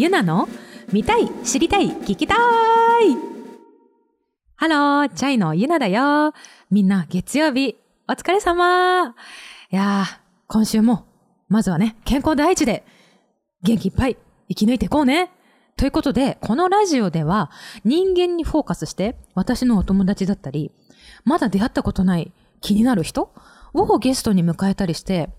[0.00, 0.48] ゆなの
[0.92, 2.38] 見たい、知りたい、聞きたい
[4.54, 6.34] ハロー、チャイのゆなだよ。
[6.70, 7.76] みんな月曜日、
[8.08, 9.12] お疲れ様い
[9.70, 11.04] やー、今週も、
[11.48, 12.84] まずはね、健康第一で、
[13.64, 14.16] 元気いっぱい
[14.48, 15.32] 生き抜いていこうね。
[15.76, 17.50] ということで、このラジオでは
[17.84, 20.70] 人間にフォーカスして、私のお友達だったり、
[21.24, 23.32] まだ出会ったことない気になる人
[23.74, 25.30] をゲストに迎えたりして、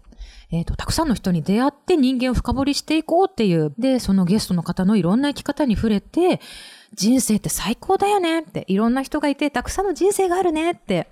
[0.52, 3.74] えっ、と、たくさんの人に出会って人間を深掘りしていこうっていう。
[3.78, 6.41] で、そのゲストの方のいろんな生き方に触れて、
[6.94, 11.08] 人生って最高だよねって、いろんな人がいて、たくさんの人生があるねって、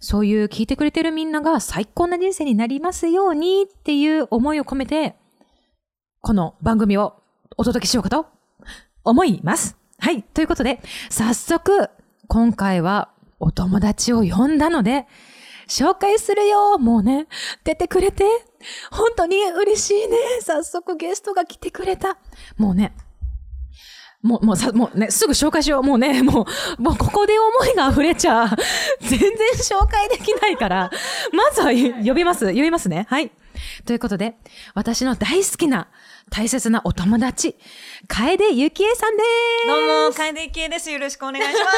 [0.00, 5.16] そういう聞いてくれてるみんなが最高な人生になりますようにっていう思いを込めて、
[6.20, 7.14] この番組を
[7.56, 8.26] お届けしようかと
[9.02, 9.76] 思います。
[9.98, 10.22] はい。
[10.22, 10.80] ということで、
[11.10, 11.90] 早速、
[12.28, 15.06] 今回はお友達を呼んだので、
[15.68, 17.26] 紹介するよもうね、
[17.64, 18.24] 出てくれて、
[18.90, 20.16] 本当に嬉しいね。
[20.40, 22.18] 早速ゲストが来てくれた。
[22.56, 22.94] もうね、
[24.22, 25.82] もう、もうさ、もうね、すぐ紹介しよう。
[25.82, 26.46] もうね、も
[26.78, 28.48] う、もうここで思いが溢れちゃう、
[29.00, 30.90] 全然紹介できないから、
[31.32, 31.70] まずは
[32.04, 32.46] 呼びます。
[32.48, 33.06] 呼びますね。
[33.08, 33.30] はい。
[33.86, 34.36] ということで、
[34.74, 35.88] 私の大好きな、
[36.30, 37.56] 大切なお友達、
[38.06, 39.66] 楓ゆきえさんです。
[39.66, 40.90] どうも、楓ゆきえです。
[40.90, 41.70] よろしくお願いしま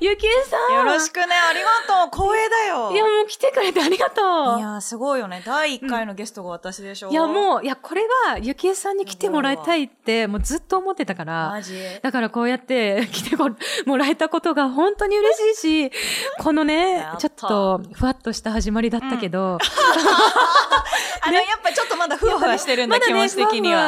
[0.00, 0.72] ゆきえさす。
[0.72, 0.76] ん。
[0.76, 1.68] よろしくね、ありが
[2.10, 2.26] とう。
[2.26, 2.92] 光栄だよ。
[2.92, 4.58] いや、もう来てくれてありがとう。
[4.58, 5.42] いや、すごいよね。
[5.44, 7.10] 第1回のゲストが私でしょ。
[7.10, 11.50] いや、もう、いや、これは、ゆきえさんに来てもらいたいって、もうずっと思ってたから。
[11.50, 11.74] マジ？
[12.02, 15.92] だからこうやって 来てもらえたことが本当に嬉しいし、
[16.38, 19.58] このねちょっとふわっとした始まりだったけど、
[21.22, 23.83] あの、やっぱちょっとまだふわふわしてるんだね気持ち的には。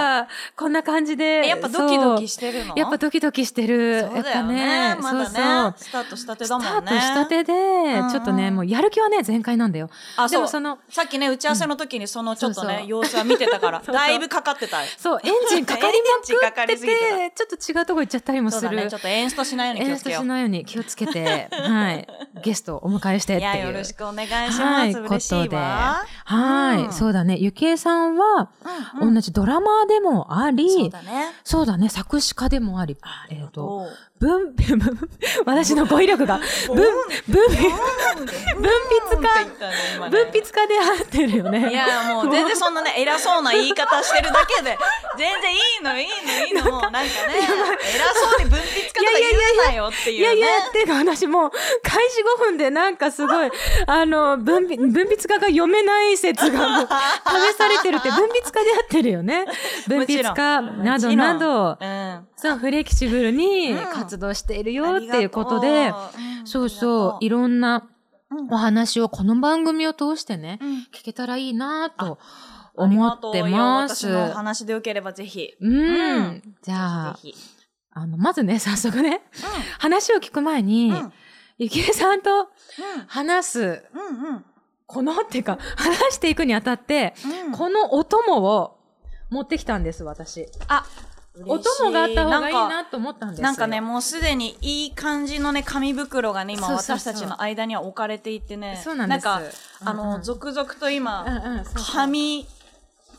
[0.56, 1.42] こんな感じで。
[1.44, 2.75] えやっぱドキドキししてるの？
[2.77, 4.03] やっぱドキドキしてる。
[4.03, 4.88] そうだよね。
[4.88, 5.75] やっぱまだねそうそう。
[5.77, 6.70] スタートしたてスだもんね。
[6.70, 9.91] タートしたてで、うんうんちょっとね、もうやる気はね、全開なんだよ。
[10.16, 10.38] あ、そう。
[10.38, 14.78] でもその、さっきね、打ち合わせの時にそのちょっとね、そうそう様子は見てたから、だいぶかかってた。
[14.97, 18.77] そう、エンジンかかりまくっててて、ちょっと違うとこ行っちゃったりもする。
[18.77, 20.25] ね、ちょっと演出しないように気演出しをつけよう。
[20.25, 22.06] ないように気をつけて、はい。
[22.42, 23.56] ゲストをお迎えしてっていう。
[23.56, 25.00] いや、よろしくお願いしはい、ます。
[25.00, 26.04] 嬉しいわ。
[26.25, 27.37] はい、うんそうだね。
[27.37, 28.48] ゆきえさんは、
[29.00, 31.32] 同じドラマーでもあり、そうだね。
[31.44, 32.97] そうだね、作詞家でもあり、
[33.30, 33.88] えっ、と、
[34.22, 34.54] おう文、
[35.44, 36.87] 私の語彙力が、文、文、
[37.28, 37.66] 文筆
[39.21, 41.71] 家、文筆家で合ってるよね。
[41.71, 44.78] いや、もう全然そんなね、偉そうな言い方してるだけで、
[45.19, 47.09] 全然いいの、いいの、いいの、もうなんかね、
[47.94, 50.21] 偉そうに文筆家とか言うなよっていうね。
[50.21, 51.50] いやいや、っていうか私もう、
[51.83, 53.50] 開始5分でなんかすごい、
[53.87, 59.44] あの、文筆、文筆家が読めない説がもう試されてるって、文筆家で合ってるよね。
[59.87, 62.28] 文筆家などなど、うん。
[62.36, 65.92] そう、フレキシブルにうん活動しているよっていうことで、
[66.44, 67.88] そうそう、いろんな
[68.30, 72.19] うんお話をこの番組を通してね、うん聞けたらいいなと
[72.74, 74.06] 思ってます。
[74.06, 75.54] 私のお話でよければぜひ。
[75.60, 75.74] うん。
[75.74, 77.19] うんじゃあ。
[77.92, 79.22] あの、まずね、 早速ね、
[79.78, 80.92] 話を聞く前に。
[81.58, 82.50] ゆきえさんと
[83.06, 83.84] 話す。
[84.86, 87.14] このっていうか、話していくにあたって、
[87.47, 87.53] うん。
[87.53, 88.78] このお供を
[89.30, 90.47] 持ってきたんです、私。
[90.68, 90.84] あ、
[91.44, 93.44] お供があった方がいいなんかなと思ったんですよ。
[93.44, 98.80] なんかね、もうすでにいい感じのね、紙袋がね、今私たちの間には置かれていてね。
[98.82, 99.22] そうなんです。
[99.22, 99.42] か、
[99.84, 102.47] あうんうんの、続々とうん今、うん、そうそう紙、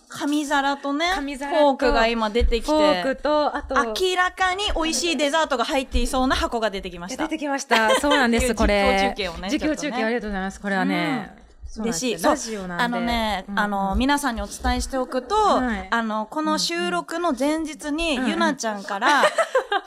[0.09, 7.23] 紙皿とね、紙皿とフォークが今出てきフォークて、と、あと、明らかに美味しいデザートが入っていそうな箱が出てきました。
[7.23, 7.99] 出てきました。
[7.99, 8.97] そうなんです、これ。
[8.99, 10.61] 実況中継をね実況中継ねありがとうございます。
[10.61, 10.95] これはね。
[10.95, 11.46] そうなん
[11.81, 12.23] 嬉しい。
[12.23, 12.83] ラジオなんで。
[12.83, 15.87] あのね、うんあの、皆さんにお伝えしておくと、はい。
[15.89, 19.23] あの、この収録の前日に、ゆなちゃんから、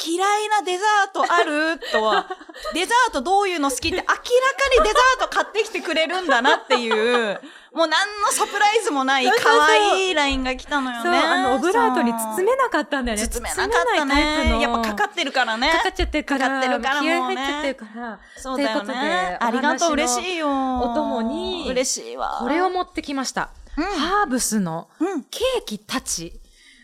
[0.04, 1.78] 嫌いなデザートある？
[1.92, 2.26] とは、
[2.74, 4.24] デザートどういうの好きって明らかに
[4.84, 6.90] デザート買ってきてくれるんだなってい
[7.32, 7.40] う、
[7.72, 11.18] もう何のサプライズもない可愛いラインが来たのよそう、ね。
[11.18, 13.28] あの、オブラートに包めなかったんだよね。
[13.28, 14.50] 包めなかったね。
[14.50, 15.70] のやっぱかかってるからね。
[15.70, 16.48] かかっちゃってるから。
[16.48, 18.20] かかってるから気合入っちゃってるから。
[18.36, 19.38] そうだよということねで。
[19.40, 20.34] ありがとう、嬉しい。
[20.34, 20.48] いよ。
[20.80, 22.38] お供に嬉しいわ。
[22.40, 23.50] これを持ってきました。
[23.76, 25.22] うんハーブスのうん。
[25.22, 26.32] ケーキたち、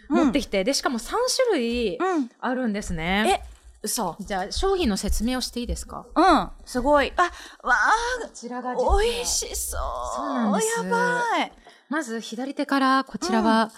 [0.08, 1.10] うん持ってきて、で、しかも3
[1.50, 2.31] 種類うん。
[2.40, 3.43] あるんですね。
[3.44, 3.56] え、
[3.87, 4.17] 嘘。
[4.21, 6.06] じゃあ、商品の説明をしていいですか？
[6.15, 6.50] うん。
[6.65, 7.12] すごい。
[7.17, 7.23] あ、
[7.67, 7.75] わ
[8.23, 9.81] こちらが美味しそう。
[10.17, 11.53] そうなんですやばい。
[11.88, 13.71] まず左手から、こちらは、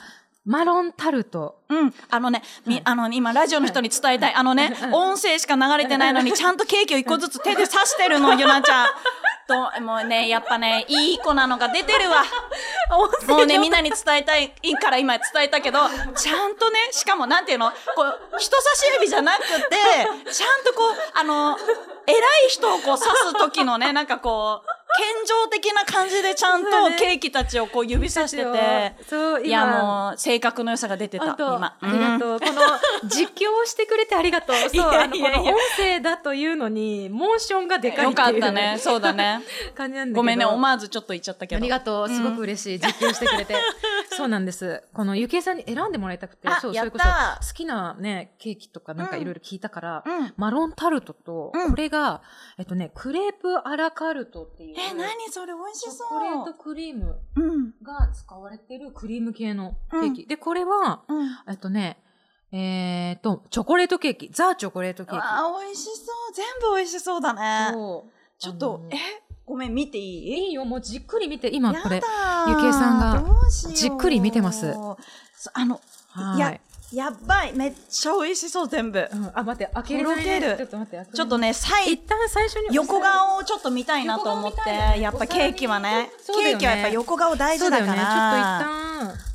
[0.48, 1.58] マロンタルト。
[1.68, 1.94] うん。
[2.08, 4.34] あのね、み、あの、今、ラジオの人に伝えたい。
[4.34, 8.88] あのね、音声しか流れてないのに、ちゃんとケーキを一個ずつ手で刺してるの、 ゆなちゃん。
[9.46, 12.24] と、もうね、やっぱね、いい子なのが出てるわ。
[13.28, 15.80] もうね、みんなに伝えたい、から今伝えたけど、
[16.16, 19.52] ちゃんとね、しかもなんていうの、こう、人差し指じゃなくて、
[20.32, 21.58] ちゃんとこう、あの、
[22.06, 31.76] 偉い人をこう刺す時のね、なんかこう、健常的な感じでちゃんとケーキたちをこう指さしてて、そう、いやもう、性格の良さが出てた、今。
[31.80, 32.40] ありがうんとう。
[32.40, 32.62] この、
[33.08, 34.56] 実況をしてくれてありがとう。
[34.74, 38.76] そう、あの、この音声だというのに、モーションがでかいよかったね。
[38.80, 39.40] そうだね。
[39.76, 40.12] 感じなん。
[40.12, 41.60] ごめんね、思わずちょっと言っちゃったけど。
[41.60, 42.06] ありがとう。
[42.06, 42.78] うんすごく嬉しい。
[42.80, 43.54] 実況してくれて。
[44.10, 44.82] そうなんです。
[44.92, 50.34] このゆきえさんに選んでもらいたくて、あそう、それこそ好きなね、ケーキとかなんかいろいろ聞いたから、うん。
[50.36, 52.22] マロンタルトと、うんこれが、
[52.58, 54.76] えっとね、クレープアラカルトっていう。
[54.90, 56.54] え、何それ美味しチそョコレートう。
[56.54, 57.74] クリームうん。
[57.82, 60.26] が使われてるクリーム系のケーキ。
[60.26, 61.28] で、これは、うん。
[61.48, 61.98] えっとね、
[62.52, 64.30] えーっと、チョコレートケーキ。
[64.32, 65.20] ザ・チョコレートケーキ。
[65.20, 66.32] あー、美味しそう。
[66.34, 67.72] 全部美味しそうだね。
[68.38, 68.96] ちょっとえ、
[69.44, 70.48] ごめん、見ていい？
[70.48, 72.00] いいよ、もうじっくり見て、今これ。
[72.48, 73.24] ゆきえさんが
[73.74, 75.80] じっくり見てますそあの、
[76.10, 76.60] はいや
[76.92, 77.52] やっばい。
[77.52, 79.08] めっちゃ美味しそう、全部。
[79.12, 80.04] うん、あ、待って、開ける
[80.56, 86.10] ちょっと待って、ちょっとね、さい一旦最初に横顔をちょっと見たいなと思って横顔見たいやっぱケーキはねね。
[86.26, 87.86] ケーキはやっぱ横顔大事だから。
[87.86, 87.98] だよね。
[87.98, 89.28] ちょっと一旦、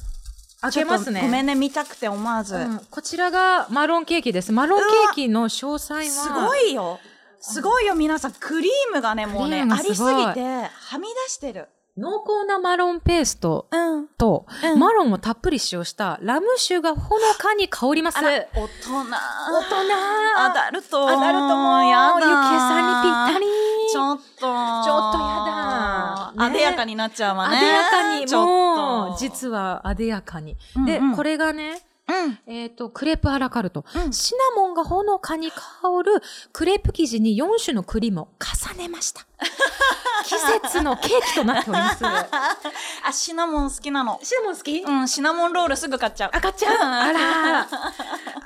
[0.61, 1.21] 開けますね。
[1.21, 2.81] ごめんね見たくて思わず、うん。
[2.89, 4.51] こちらがマロンケーキです。
[4.51, 6.03] マロンケーキの詳細は。
[6.05, 7.00] すごいよ。
[7.39, 8.31] すごいよ皆さん。
[8.31, 14.07] クリームがねもうねありすぎてはみ出してる濃厚なマロンペーストうん。
[14.18, 14.80] と、うん。
[14.80, 18.18] マロンをたっぷり使用したラム酒がほのかに香ります。
[18.19, 18.31] 大人。
[18.56, 19.94] 大人。
[20.40, 21.07] アダルト。
[21.07, 22.19] アダルトもやだ。
[22.19, 23.45] ゆきえさんにぴったり。
[23.92, 24.24] ちょっと。
[24.42, 26.34] ちょっとやだ。
[26.36, 26.45] ね。
[26.45, 27.57] あでやかになっちゃうわね。
[27.57, 30.57] あでやかに、ちょっもう、と実はあでやかに。
[30.88, 31.16] で、うんうん。
[31.16, 32.39] これがね、うん。
[32.51, 33.86] えっ、と、クレープアラカルト。
[33.96, 34.12] うん。
[34.12, 35.62] シナモンがほのかに香
[36.04, 39.28] るクレープ生地に4種のクリームを重ねました。
[40.25, 42.04] 季節のケーキとなっております。
[43.06, 44.78] あシナモン好きなのシナモン好き？
[44.80, 46.75] うんシナモンロールすぐ買っちゃうあ、買っちゃう？
[46.78, 47.60] あら。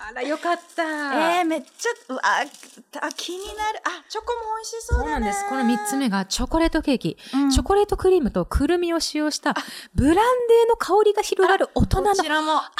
[0.10, 0.84] あら、よかった。
[0.84, 3.82] えー、めっちゃ、うわあ、気になる。
[3.84, 5.10] あ、チョコも美味しそうだね。
[5.10, 5.46] そうなんです。
[5.50, 7.18] この3つ目がチョコレートケーキ。
[7.34, 9.54] うんチョコレートクリームとくるみを使用した
[9.94, 12.14] ブランデーの香りが広がる大人の。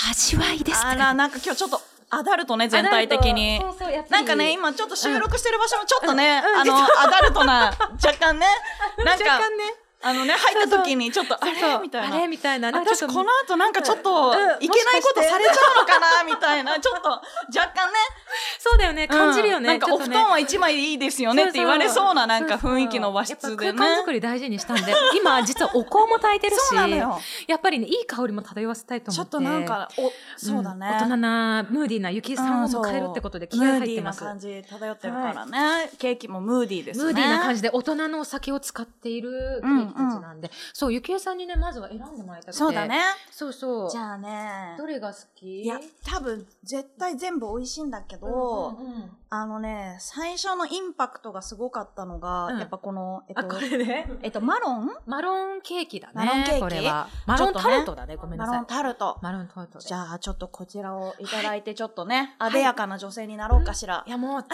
[0.10, 0.86] 味わいです。
[0.86, 3.60] あら、なんか今日ちょっとアダルトね、全体的に。
[3.60, 6.54] そうそうなんかね、今ちょっと収録してる場所もちょっとね、うん。
[6.54, 6.60] うん。
[6.62, 7.74] あの、アダルトな、
[8.04, 8.48] 若干ね、
[8.98, 9.74] なんか、若干ね。
[10.04, 11.54] あのね、入った時にちょっと、あれ？
[11.82, 12.16] みたいな。
[12.16, 12.28] あれ？
[12.28, 12.72] みたいな。
[12.72, 16.24] 私この後なんかちょっと、うんいけないことされちゃうのかな？
[16.24, 17.22] みたいな、 ちょっと、若
[17.74, 17.98] 干ね。
[18.60, 19.08] そうだよね。
[19.08, 19.60] 感じるよね。
[19.60, 23.74] うんなんかお布団は一枚でいいですよねって言われそうななんか雰囲気の和室でね。
[23.74, 26.76] 空間作り大事にしたんで、今実はお香も炊いてるし。
[27.48, 29.32] やっぱりね、いい香りも漂わせたいと思って。
[29.32, 30.88] ちょっとなんか、お、そうだね。
[30.88, 34.24] ん大人なムーディーな雪さんをそう迎えるってことで気合入ってます。
[34.24, 35.92] ムーディーな感じ漂ってるからね。
[35.98, 37.06] ケーキもムーディーですね。
[37.06, 37.58] ムーディーな感じ。
[37.58, 42.54] じで大人のお酒を使っているケーキたちなんで、そう、ゆきえさんにね、まずは選んでもらいたくて。
[42.54, 42.88] そうだ。
[42.88, 43.00] ね。
[43.32, 43.90] そうそう。
[43.90, 44.76] じゃあね。
[44.78, 45.64] どれが好き？
[45.64, 54.10] いや、多分絶対全部美味しいんだけど、うんうんうんあのね、最初のインパクトがすごかったのが、うんやっぱこの、えっあ、とこ、れね。
[54.24, 54.90] えっと、マロン？
[55.06, 56.14] マロンケーキだね。
[56.16, 57.08] マロンケーキこれは。
[57.26, 58.16] マロンタルトだね。
[58.16, 58.78] ごめんなマロンさい。
[58.78, 59.18] タルト。
[59.22, 59.86] マロンタルトで。
[59.86, 64.04] じゃあ、ちょっとこちらをいただいて、ちょっとね、あでやかな女性になろうかしら。
[64.08, 64.46] いや、もう、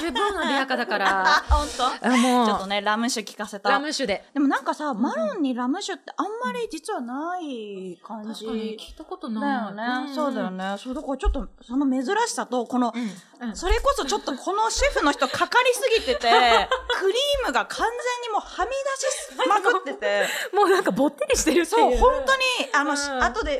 [0.00, 1.24] 十分あでやかだかあら。
[1.50, 3.68] ほんとあもう、ちょっとね、ラム酒聞かせた。
[3.70, 4.24] ラム酒で。
[4.32, 8.46] でもなんかさ、マロンにラム酒ってあんまり実はない感じ。
[8.46, 9.64] 確かに聞いたことだない。
[9.66, 10.76] よね、そうだよね。
[10.78, 12.92] そう、だからちょっと、その珍しさと、この、
[13.40, 13.48] うん。
[13.48, 13.56] うん。
[13.56, 16.28] それこそちょっとこのシェフの人かかりすぎてて、
[17.00, 21.96] クリームが完全にもうはみ出しまくってて、もうなんかぼってりしてるってそう。
[21.96, 23.58] 本当に、あの、うん後で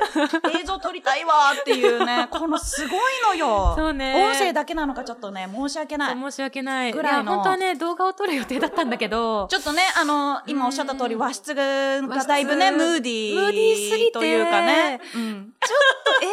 [0.59, 3.73] 映像撮りたいわっていうね、 このすごいのよ。
[3.77, 6.13] そうね音声だけなのかちょっとね、申し訳ない。
[6.13, 6.93] 申し訳ない。
[6.93, 11.63] ぐらいのや、本当はね、動画を撮る予定だったんだけど、ちょっとね、あの、今おっしゃった通り和室が
[12.01, 13.35] だいぶね、ムーディー。
[13.35, 15.01] ムーディーすぎてというかね。
[15.15, 15.53] うん。
[16.21, 16.27] 映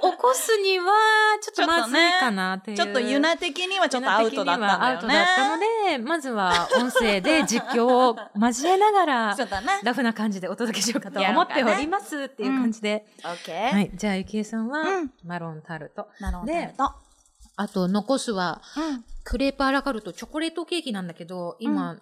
[0.00, 0.92] 像に起こすには、
[1.40, 2.76] ちょっとまずいかなっていう。
[2.76, 4.84] ちょっとユナ的にはちょっとアウトだったんだよね。
[4.86, 9.36] アウトだったので、まずは音声で実況を交えながら。
[9.82, 13.06] ラフな感じでお届けしようかと思っておりますっていう感じで。
[13.24, 13.72] オッケー。
[13.72, 13.90] はい。
[13.94, 16.08] じゃあ、ゆきえさんはうん、マロンタルト。
[16.20, 16.52] なるほど。
[16.52, 16.92] でと。
[17.56, 19.04] あと、残すは、うん。
[19.22, 21.98] クレープアラカルト、チョコレートケーキなんだけど、今、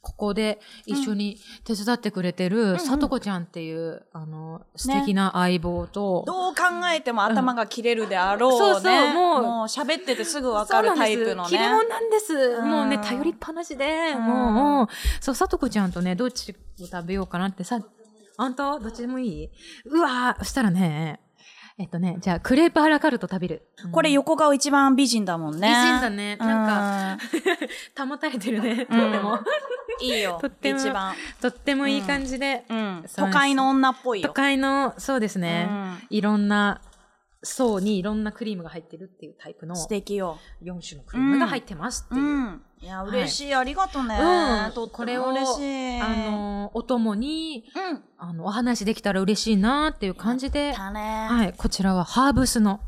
[0.00, 6.62] ここで一緒に手伝ってくれてる、んさとこちゃんっていう、あの、素敵な相棒と、どう考
[6.94, 8.58] えても頭が切れるであろうね。
[8.58, 11.48] そうそうもうもう喋っててすぐわかるタイプのね。
[11.50, 12.32] 切れ者なんです。
[12.34, 14.88] うんもうね、頼りっぱなしで、うんもう、
[15.20, 17.80] そう、さとこちゃんとね、どっちを食べようかなってさ、
[18.36, 19.50] あんたどっちでもいい？
[19.86, 21.20] うわーそしたらね、
[21.80, 23.68] えっとね、じゃあ、クレープアラカルト食べる。
[23.92, 25.68] これ横顔一番美人だもんね。
[25.68, 26.36] 美人だね。
[26.36, 27.24] なんか、
[27.94, 29.38] か、 保たれてるね、とても。
[30.00, 30.38] いいよ。
[30.40, 31.14] とっても一番。
[31.40, 32.64] とってもいい感じで。
[32.68, 33.04] うん。
[33.16, 34.34] 都会の女っぽい都よ。
[34.34, 36.80] 会の、そうですね、うんいろんな
[37.42, 40.38] 層にいろんなクリームが入ってるっていうタイプの素敵よ。
[40.62, 42.20] 4種のクリームが入ってますっていう。
[42.20, 42.62] うん。
[42.80, 43.54] いや、はい嬉しい。
[43.54, 44.18] ありがとうね。
[44.18, 46.00] うんこれを嬉しい。
[46.00, 48.02] あ、の、お供に、うん。
[48.18, 50.72] あの、お話できたら嬉しいなっていう感じで。
[50.72, 52.80] はい、こちらはハーブスの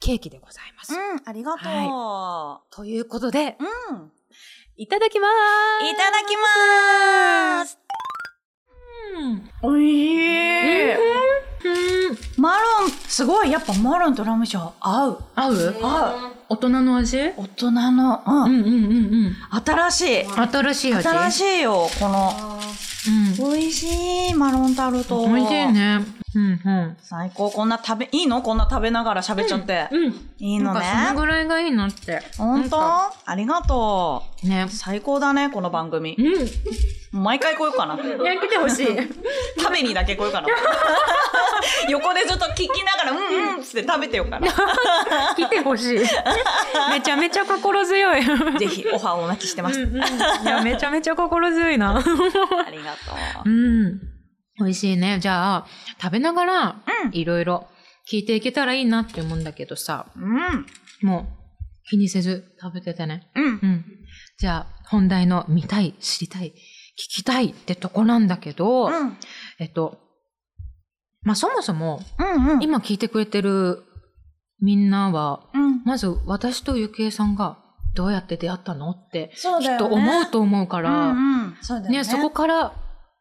[0.00, 0.94] ケーキでございます。
[0.94, 1.72] うん、ありがとう。
[1.72, 3.56] はということで、
[3.90, 4.12] うん。
[4.80, 5.30] いただきまー
[5.88, 7.78] すいただきまーす。
[9.60, 10.92] おいしい。
[10.92, 10.96] う
[12.12, 13.50] んマロン、すごい。
[13.50, 15.18] やっぱマロンとラム酒合う。
[15.34, 15.74] 合う？
[15.82, 17.18] 合大人の味？
[17.18, 17.34] う。
[17.36, 18.44] 大人の、うん。
[18.44, 19.36] うんうんうんうん。
[19.66, 20.24] 新しい。
[20.24, 21.08] 新しい味？
[21.08, 22.32] 新しいよ、この。
[23.40, 23.50] うん。
[23.50, 25.26] 美味しい、マロンタルト。
[25.26, 25.72] 美味しい。
[25.72, 26.06] ね。
[26.34, 26.96] うんうん。
[27.00, 27.50] 最高。
[27.50, 28.42] こんな食べ、いいの？
[28.42, 29.88] こんな食べながら喋っちゃって。
[29.90, 30.30] うん。
[30.38, 30.80] いいのね。
[31.08, 32.22] そのぐらいがいいなって。
[32.36, 34.70] ほんとなんかありがとねう。。
[34.70, 37.16] 最高だね、この番組う。
[37.16, 37.22] ん。
[37.22, 37.94] 毎回来ようかな。
[37.94, 38.86] いや、来てほしい。
[39.58, 40.48] 食べにだけ来ようかな。
[41.88, 44.48] 横でずっと聞きながら、うんうんっつって食べてようかな。
[45.34, 45.98] 来てほしい。
[46.90, 48.22] めちゃめちゃ心強い。
[48.58, 49.80] ぜひ、オファーをお待ちしてます。
[49.80, 51.96] うんうんいや、めちゃめちゃ心強いな。
[51.96, 53.12] ありがと
[53.46, 53.50] う。
[53.50, 54.00] うん。
[54.58, 55.18] 美味しいね。
[55.20, 55.66] じゃあ、
[56.00, 57.68] 食べながら、うんいろいろ
[58.10, 60.66] 聞いていけたらいいなって思うんだけどさ、うん。
[61.02, 61.26] もう
[61.88, 63.28] 気にせず食べててね。
[63.34, 63.44] うん。
[63.44, 63.84] うん。
[64.38, 66.54] じゃあ、本題の見たい、知りたい、聞
[66.96, 69.16] きたいってとこなんだけど、うん。
[69.58, 69.98] えっと、
[71.22, 72.46] まあ、そもそも、うん。
[72.54, 72.62] うん。
[72.62, 73.84] 今聞いてくれてる
[74.60, 75.84] みんなは、うん。
[75.84, 77.58] まず私とゆきえさんが
[77.94, 79.32] どうやって出会ったのって。
[79.34, 81.14] きっと思うと思うから。
[81.60, 81.78] そ。
[81.80, 82.72] ね、そこから、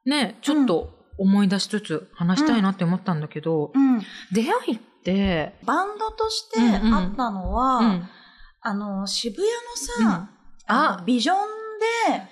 [0.05, 3.99] ね、ちょっと思い出しつつ話したいなって思ったんだけど、うん。
[4.31, 6.93] 出会いって、バンドとしてうんうん。
[6.93, 8.09] あったのは、うん。
[8.61, 9.47] あの、渋谷
[10.05, 10.29] のさ、
[10.67, 11.37] ああ、ビジョン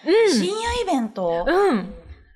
[0.06, 1.70] で、深夜イベント、うん。
[1.70, 1.94] うん。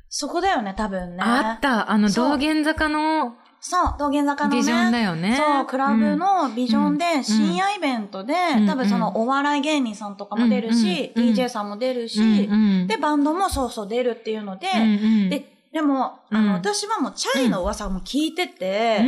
[0.09, 1.23] そこだよね、多分ね。
[1.23, 1.91] あった。
[1.91, 4.57] あの、道玄坂のそう、道玄坂のね。
[4.57, 5.35] ビジョンだよね。
[5.37, 8.67] そう、クラブのビジョンうで深夜イベントで、うん。
[8.67, 11.23] 多分そのお笑い芸人さんとかも出るし、うん。
[11.23, 11.29] うん。
[11.29, 11.35] うん。
[11.35, 12.87] DJ さんも出るし、うん、うん。
[12.87, 14.81] で、バンドもそうそう出るっていうので、うん。
[14.81, 14.85] う
[15.25, 19.01] ん、で、でも、あうんの、私はもうチャイの噂も聞いてて、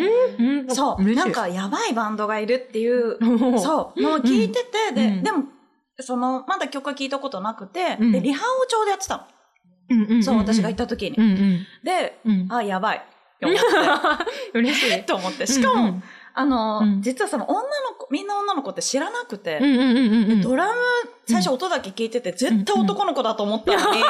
[0.70, 3.18] そう、なんかやばいバンドがいるっていう、
[3.56, 5.46] うそう、のを聞いてて、で、うんでも、
[6.00, 9.28] その、まだ曲は聞いたことなくて、うんで、リハをちょうどやってた
[9.90, 10.24] の。
[10.24, 11.66] そう、私が行った時に。
[11.84, 12.48] で、うん。
[12.50, 13.06] あ、やばい。
[14.54, 15.00] 嬉しいて。
[15.04, 15.48] と思って。
[15.48, 17.02] しかも、うんあの、うん。
[17.02, 17.66] 実はその女の
[17.98, 19.60] 子、みんな女の子って知らなくて。
[20.42, 20.74] ドラム、
[21.28, 24.06] 最初音だけ聞いてて、絶対男の子だと思ったのに、見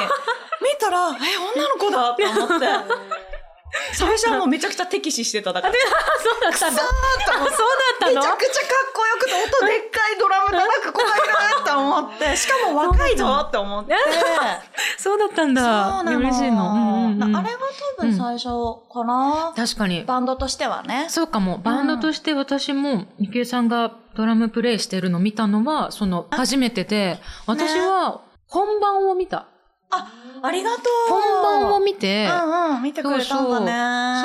[0.79, 2.67] たら、え、女の子だって思って、
[3.93, 5.53] 最初はもうめちゃくちゃ敵視してた。
[5.53, 6.81] だから、そうだったんだ。
[6.81, 7.51] そうだっ
[7.99, 8.15] たの？
[8.15, 11.25] めちゃくちゃかっこよくて、音でっかいドラム叩く子がいる
[11.61, 13.95] って思って、しかも若いぞって思って、
[14.97, 16.03] そうだったんそうだ。
[16.03, 16.17] なの。
[16.19, 16.73] 嬉しいの。
[16.73, 17.57] うんうんうんあれが
[17.97, 18.49] 多分最初
[18.91, 20.03] かな、確かに。
[20.03, 21.05] バンドとしてはね。
[21.09, 21.57] そうかも。
[21.59, 29.45] バンドとして私も、ゆきえさんがドラムプレイしてるの見たのは、その、初めてで、私は本番を見た。
[29.91, 30.07] あ、
[30.43, 31.10] ありがとう。
[31.10, 33.60] 本番を見て、うんうん、見てくれたんだ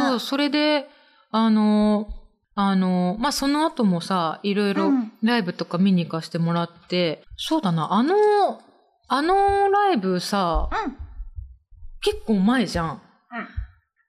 [0.00, 0.08] ね。
[0.10, 0.88] そう、それで、
[1.30, 2.08] あの、
[2.54, 8.14] あの、まあ、その後もさ、いろいろうんライブとか見に行かせてもらって、そうだな、あの、
[9.08, 10.96] あのライブさ、うん。
[12.00, 13.02] 結構前じゃん。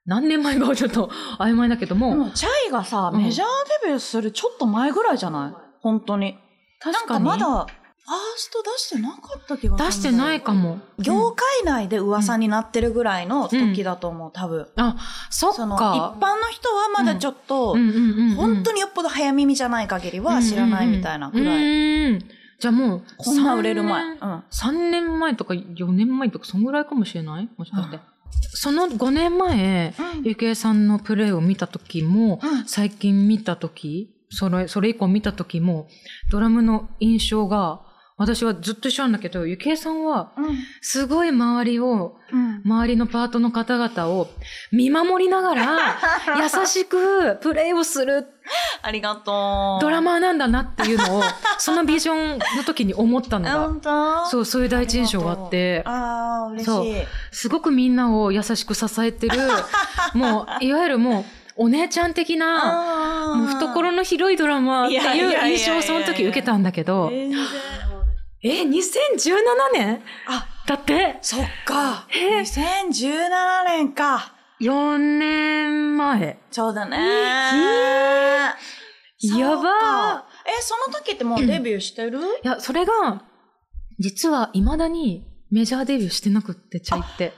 [0.06, 3.46] 何年前かはちょっと 曖昧だけども、もう、チャイがさ、うんメジャー
[3.82, 5.52] デビューするちょっと前ぐらいじゃない？
[5.82, 6.38] 本当に。
[6.80, 7.66] 確かになんかまだ、
[8.08, 9.88] ファースト出してなかった気がする。
[9.90, 10.54] 出してないか。
[10.54, 10.78] も。
[10.98, 14.66] 業界内で噂になってるぐらいの時だと思う、多分。
[14.76, 14.96] あ、
[15.28, 16.16] そっその、一か。
[16.18, 21.60] 般の人はまだちょっと、うんうんうんうん本当によっぽど早耳じゃない限りは知らないみたいなぐらい。
[21.60, 22.06] い。
[22.12, 22.24] うん
[22.60, 24.02] じゃあもう、こんな売れる前。
[24.02, 24.42] 3うん。
[24.50, 27.48] 年3年前とか4年前とか、そんぐらいかもしれない？
[27.56, 27.96] もしかして。
[27.96, 28.02] うん
[28.50, 35.88] その5年前、うんゆきえさんのプレイを見た時も、うん最近見た時、それ、それ以降見た時も、
[36.30, 37.80] ドラムの印象が、
[38.18, 40.58] 私はずっと一緒なんだけど、ゆきえさんは、うん。
[40.80, 42.62] すごい周りを、うん。
[42.64, 44.28] 周りのパートの方々を
[44.72, 45.78] 見守りながら、
[46.36, 48.26] 優しくプレイをする
[48.82, 49.80] ありがとう。
[49.80, 51.22] ドラマーなんだなっていうのを、
[51.58, 56.94] そのビジョンの時に思ったのあ、が、そう、そういう第一印象があって、ああ、嬉そうしい。
[57.30, 59.38] すごくみんなを優しく支えてる、
[60.14, 67.12] もう、いわゆるもう、お姉ちゃん的な、あもう懐の広いドラマーっていう印象をその時受けたんだけど。
[68.40, 68.68] え、2017
[69.72, 70.02] 年？
[70.28, 72.06] あ、だって、そっか。
[72.14, 74.32] え2017年か。
[74.60, 76.38] 4年前。
[76.50, 76.96] そうだね。
[79.20, 82.20] えそうかやばえ、その時ってもうデビューしてる？
[82.20, 83.24] いや、それが、
[83.98, 87.32] 実は未だにメジャーデビューしてなくって、チャイって。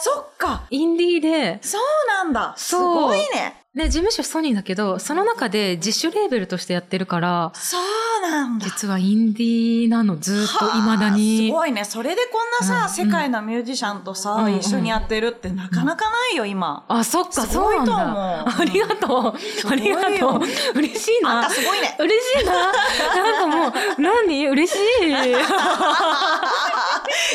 [0.00, 0.66] そっか。
[0.70, 2.54] インディーで、そうなんだ。
[2.56, 3.63] すごいね。
[3.74, 7.80] ね、事務所ソニーだけど、その中で自主レーベルとしてやってるから、そう
[8.30, 8.66] なんだ。
[8.66, 11.48] 実はインディーなの、ずっと未だに。
[11.48, 11.84] すごいね。
[11.84, 16.84] それでこんなさ、うん世界のミュージシャンとさ、うん一緒にやってるってなかなかないよ、今。
[16.86, 18.60] あ、そっか、すごいと思うそうなんだ。
[18.60, 19.10] ありがとう。
[19.10, 20.40] ごありがとう。
[20.78, 21.46] 嬉しいな。
[21.46, 21.96] あすごいね。
[21.98, 22.52] 嬉しいな。
[22.52, 24.46] なんかもう、何？
[24.50, 25.10] 嬉しい。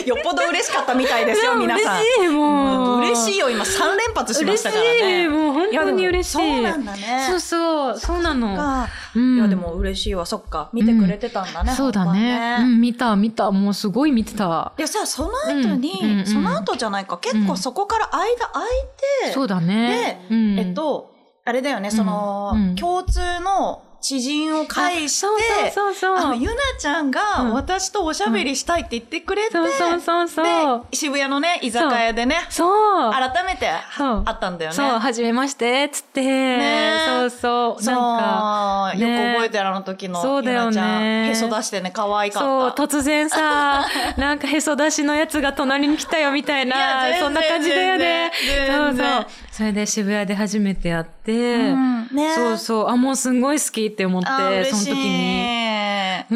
[0.08, 1.98] よっぽど嬉しかったみたいですよ、皆さん。
[1.98, 3.00] 嬉しい、もう。
[3.00, 5.04] 嬉しいよ、今3連発しましたから嬉しい。
[5.04, 5.28] ね。
[5.28, 6.29] もう本当に嬉しい。
[6.30, 7.26] そうなんだね。
[7.30, 8.56] そうそう、そうなの。
[8.56, 10.70] かうんいや、でも嬉しいわ、そっか。
[10.74, 11.74] 見てくれてたんだね。
[11.74, 12.58] そうだね。
[12.62, 13.52] うん、見た、見た。
[13.52, 14.74] もうすごい見てた。
[14.78, 18.70] でさ、その後に、うんうんうんその後じゃないか、結構そこから間空い
[19.26, 20.26] て、そうだね。
[20.30, 21.12] で、うんえっ、と、
[21.46, 25.28] あれだよね、その、うん共通の知人を介して、
[25.68, 30.86] あそうそうゆなちゃんがうん私とおしゃべりしたいって言ってくれて、そうそうそうそう。
[30.90, 33.12] で、渋谷のね、居酒屋でね、そう。
[33.12, 34.76] 改めてそう会ったんだよね。
[34.78, 36.22] そう、はじめまして、つって。
[36.22, 37.84] ねそうそう。
[37.84, 42.84] そう、なんか、よくね覚えてるあの時の、そうだよねゆなちゃん、へそ出してね、可愛かそう、った。
[42.84, 43.86] 突然さ、
[44.18, 48.32] なんかへそ出しのやつが隣に来たよみたいな、そんな感じだよね。
[48.68, 49.28] そうそう。
[49.60, 55.70] それで渋谷で初めて会って、うんねそうそう、あ、もうすんごい好きって思って、あその時に。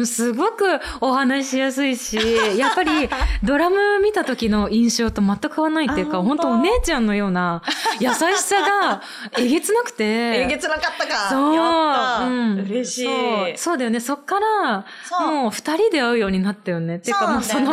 [0.06, 0.64] すごく
[1.00, 2.18] お話ししやすいし、
[2.58, 3.08] やっぱり
[3.42, 7.62] ドラム見た時の印象と全く変わらないっていうか、あ本当お姉ちゃんのような
[8.00, 9.02] 優しさが
[9.38, 10.04] えげつなくて。
[10.04, 11.28] えげつなかったか。
[11.30, 12.26] そう。
[12.26, 13.04] うん嬉しい。
[13.04, 13.52] そう。
[13.56, 14.00] そうだよね。
[14.00, 14.84] そっから、
[15.26, 16.96] もう二人で会うようになったよね。
[16.96, 17.72] っていうかもうその、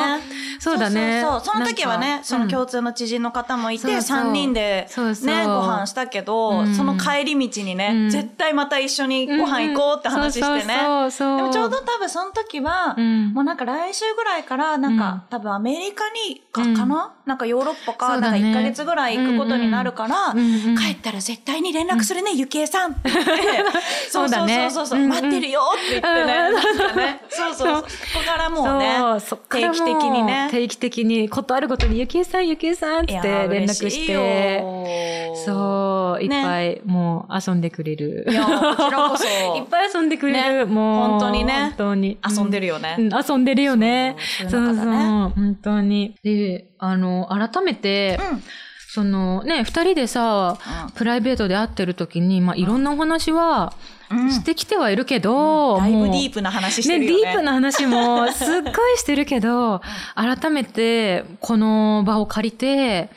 [0.60, 1.22] そうだね。
[1.22, 6.76] そうその時はね、その共通通の知人の方もいて、三人でそうそうね、ご飯したけど、うん。
[6.76, 8.10] その帰り道にね、うん。
[8.10, 10.78] 絶対また一緒にご飯行こうって話してね。
[10.78, 11.10] でも
[11.52, 13.34] ちょうど多分その時は、うん。
[13.34, 15.22] もうなんか来週ぐらいから、なんか、うん。
[15.30, 16.76] 多分アメリカにか、うん。
[16.76, 17.14] かな？
[17.26, 23.10] なんかヨーロッパか、なんかそうだね1ヶ月ぐらい行くことになるから、帰ったら絶対に連絡するね、ゆきえさんって。
[23.10, 23.32] 言って、
[24.10, 25.08] そうそうそうそう。
[25.08, 26.26] 待ってるよって言って
[26.96, 28.98] ね、そうそうそう、ここからもうね、
[29.50, 30.50] 定期的にね。
[30.52, 34.22] 定期的に、ことあるごとに、ゆきえさん、ゆきえさんっていやー連絡し嬉いよ。
[34.22, 38.26] て、そう、いっねぱい、もう遊んでくれる。
[38.30, 39.26] いや、こちらこそ。
[39.58, 40.68] いっぱい遊んでくれる。
[40.68, 41.10] もう。
[41.12, 42.18] 本当にね本当に。
[42.28, 42.96] 遊んでるるよね。
[43.00, 44.16] うん、遊んでるよね。
[44.44, 44.98] そそううそうね
[45.36, 46.16] 本当に。
[46.24, 48.44] で、あの、改めて、うん
[48.94, 50.58] そのね、二人でさ、
[50.96, 53.72] プライベートで会ってる時に、まあ、いろんなお話は
[54.10, 57.24] うんしてきてはいるけど、だいぶディープな話してね、るよね。
[57.24, 59.82] ディープな話もすっごいしてるけど、
[60.14, 63.10] 改めてこの場を借りて、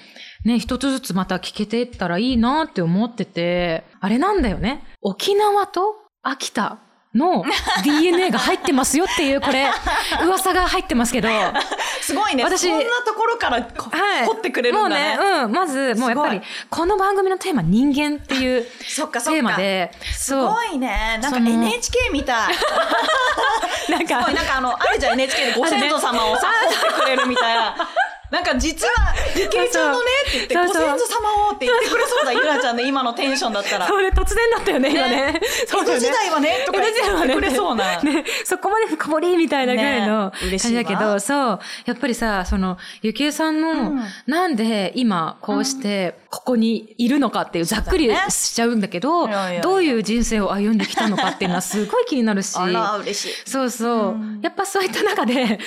[0.44, 4.85] ね、一つずつまた聞けていったらいいなって思ってて、あれなんだよね。
[5.00, 6.78] 沖縄と秋田
[7.14, 7.44] の
[7.83, 9.70] DNA が入ってますよっていう、これ、
[10.22, 11.28] 噂が入ってますけど、
[12.02, 12.44] すごいね。
[12.44, 14.26] 私そんなところからこはい。
[14.26, 15.16] 掘ってくれるんだね。
[15.16, 15.52] もうね、うん。
[15.52, 19.37] まず、もうやっぱり、この番組のテーマ、人間っていうそっかそっか。
[19.37, 20.35] テーマで、す。
[20.35, 21.18] ごいね。
[21.22, 22.54] なんか NHK みたい。
[23.88, 26.48] なんかすごい、なんかあの、あるじゃん NHK でご先祖様をさ、
[26.80, 27.76] 掘ってくれるみたいな。
[28.35, 33.87] なんか実は、ゆきえちゃんのねって言って、ご先祖様をって言ってくれそうだ、ゆなちゃんの今のテンションだったら。
[33.87, 35.40] それ突然だったよね、今 ね。
[35.68, 38.03] 江戸時代はね、とか言ってくれそうな。
[38.03, 40.59] ね、そこまで深掘りみたいなぐらいのね。
[40.59, 44.05] 感じだけど、そう、やっぱりさ、その、ゆきえさんの、うん。
[44.27, 49.29] なんで今こうしてここにいるのかっていうざっくりしちゃうんだけど、
[49.62, 53.49] どういう人生を歩んできたのかっていうのはすごい気になるし、 あら、嬉しい。
[53.49, 54.40] そうそう、うん。
[54.42, 55.61] やっぱそういった中で、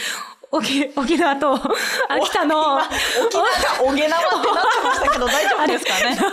[0.52, 1.54] 沖沖縄と
[2.10, 6.18] 秋田の、沖縄、沖縄ってなってましたけど、大丈夫ですかね？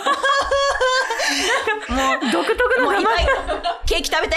[1.83, 3.26] もう、独特の名前
[3.86, 4.36] ケーキ食べて。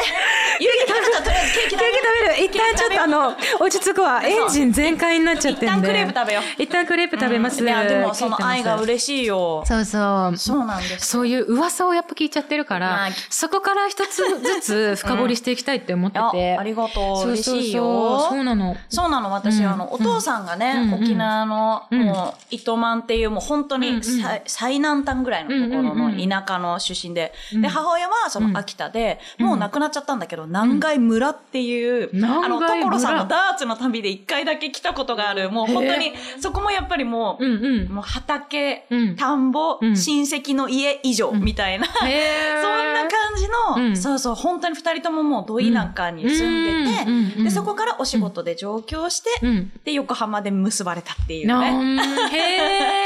[0.59, 2.07] ゆうき食べたらとりあえずケーキ食べケーキて。
[2.07, 4.21] 食べる一旦ちょっとあの、落ち着くわ。
[4.23, 5.67] エンジン全開になっちゃってんで。
[5.67, 7.63] 一旦クレープ食べよう一旦クレープ食べます。
[7.63, 8.79] いや、でもその愛が。
[8.81, 9.63] 嬉しいよ。
[9.65, 10.37] そうそう。
[10.37, 11.07] そうなんです。
[11.07, 16.57] そういう噂をやっぱ聞いちゃってるからはい、そこから一つずつ 深掘りしていきたいって思ってあて。
[16.57, 17.17] ありがとう。
[17.17, 18.27] そう嬉しいよ。
[18.29, 18.75] そうなの。
[18.89, 27.61] そうなの、私、うんあの、お父さんがね、うん沖縄の、うんもう、糸満っていう、もう本当に最、最南端ぐらいのところの田舎の出身で、うん。
[27.61, 29.45] で、母親はその秋田で、うん。
[29.47, 37.89] もう亡くなっちゃったんだけど、南海村っていう、南あの、所さんのダーツの旅で一回だけ来たことがある、もう本当に、そこもやっぱりもう、うんうん。
[37.89, 39.15] もう畑、うん。
[39.15, 39.95] 田んぼ、うん。
[39.95, 41.41] 親戚の家以上、ん。
[41.41, 43.97] みたいな、 そんな感じの、うん。
[43.97, 49.71] そうそう、本当に二人とももうど田舎に住んでて、で、そこからお仕事で上京して、うん。
[49.83, 51.71] で、横浜で結ばれたっていうなね。
[51.71, 52.96] んへー。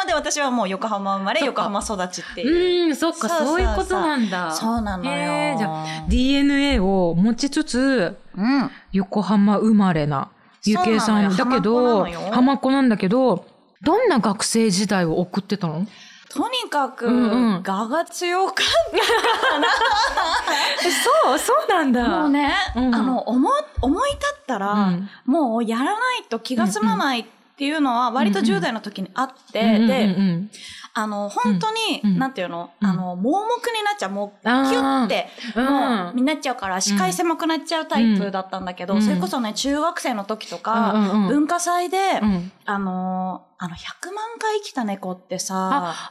[0.00, 2.88] なので私はもう横浜生まれ、横浜育ちっていう。
[2.88, 4.50] うん、そっか、そういうことなんだ。
[4.50, 8.70] そうなのよじゃあ、DNA を持ちつつ、うん。
[8.92, 10.30] 横浜生まれな、
[10.64, 13.44] ゆきえさんだけどよ浜っ子なんだけど、
[13.82, 15.86] どんな学生時代を送ってたの？
[16.30, 18.56] とにかく、うんうん我が強かっ
[21.24, 22.04] そう、そうなんだ。
[22.04, 22.08] た。
[22.08, 23.50] もうね、うんあの、思、
[23.82, 27.26] 思い立ったら、うんもうやらないと気が済まない
[27.60, 30.50] っていうのは割と10代の時にあって、で、うん
[30.92, 32.18] あの、本当に、うん。
[32.18, 32.86] なんていうの、うん。
[32.86, 34.10] あの、盲目になっちゃう。
[34.10, 35.64] もう、キュッて、うん。
[35.64, 39.02] もう、になっちゃうから、視界狭くなっちゃうタイプだったんだけど、うん。
[39.02, 40.92] それこそね、中学生の時とか、
[41.28, 42.52] 文化祭で、うん。
[42.66, 45.54] あのーあの、100万回生きた猫ってさ、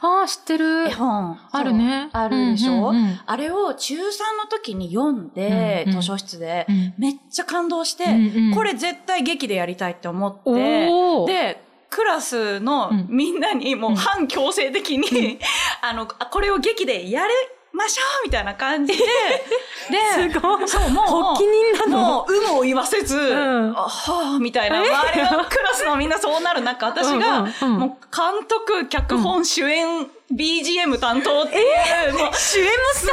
[0.02, 0.86] あー、知ってる。
[0.86, 0.92] 絵。
[0.92, 1.36] 本。
[1.50, 2.08] あるね。
[2.12, 3.20] あるでしょ、うんうんうん。
[3.26, 4.08] あれを中3の
[4.48, 6.00] 時に読んで、うんうん。
[6.00, 6.94] 図書室で、うん。
[6.96, 8.54] めっちゃ感動して、うんうん。
[8.54, 10.86] これ絶対劇でやりたいって思って、
[11.26, 13.06] で、クラスのうん。
[13.08, 15.38] みんなにもう反強制的に、
[15.82, 17.32] あの、あこれを劇でやり
[17.80, 18.98] ましょうみたいな感じで、
[19.90, 20.68] で、すごい。
[20.68, 21.98] そう、もう、発起人なの？
[21.98, 33.12] もう、有無を言わせず、んあはあ、みたいな、周りのクラスのみんなそうなる中、私が、うんうんうんもう、監督、脚本、主演、BGM 担当っていう、もう、主演もすご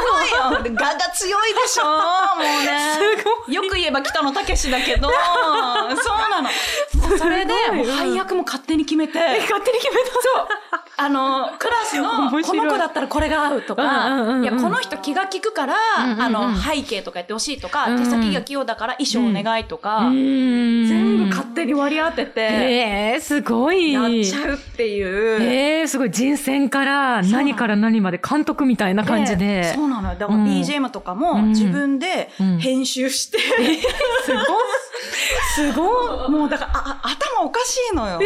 [0.54, 0.62] いよ。
[0.62, 1.84] で画が強いでしょ
[2.36, 2.78] もうね。
[3.18, 3.54] すごい。
[3.54, 6.50] よく言えば北野武だけど、 そうなの。
[7.18, 10.10] それで、もう配役も勝手に決めて、勝手に決めた。
[10.10, 10.48] そう。
[11.00, 13.82] あの、クラスの、 この子だったらこれが合うとか、
[14.42, 23.92] いや、この人気が利くから、あの、背景とかやってほしいとか、手先が器用だから衣装お願いとか、全全部勝手に割り当てて、えー、すごい。
[23.92, 25.40] やっちゃうっていう。
[25.40, 26.10] えー、すごい。
[26.10, 29.72] 人選から何から何まで監督みたいな感じで。
[29.74, 30.18] そうなのよ。
[30.18, 30.46] だからうん。
[30.46, 31.48] BGM とかもうん。
[31.50, 32.58] 自分でうん。
[32.58, 34.44] 編集して、すごい。
[35.54, 36.30] すごい。
[36.30, 38.20] もうだから、あ、あ頭おかしいのよ。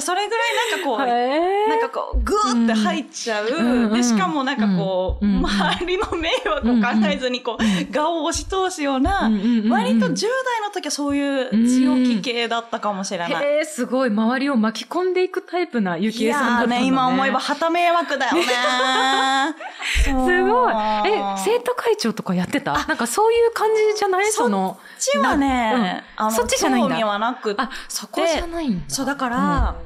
[0.00, 3.46] それぐらいなんかこう、えーなんかこう、ぐーって入っちゃう。
[3.48, 13.44] うんで、しかもなんかこう、うん周りの迷惑を考えずにこう、顔を押し通すような、うんうんうんうん割と10代の時はそういう強気系だったかもしれない。
[13.44, 14.10] へえ、すごい。
[14.10, 16.80] 周りを巻き込んでいくタイプなゆきいえさんだったね。
[16.80, 18.42] ね、今思えば旗迷惑だよね。
[20.02, 20.72] すごい。
[21.06, 22.72] え、生徒会長とかやってた？
[22.86, 24.30] なんかそういう感じじゃない？
[24.32, 24.78] その。
[24.98, 25.85] そっちはね、
[26.16, 26.90] あの、そっちじゃないんだ。
[26.90, 28.84] 興味はなくて、あ、そこじゃないんだ。
[28.88, 29.76] そうだから、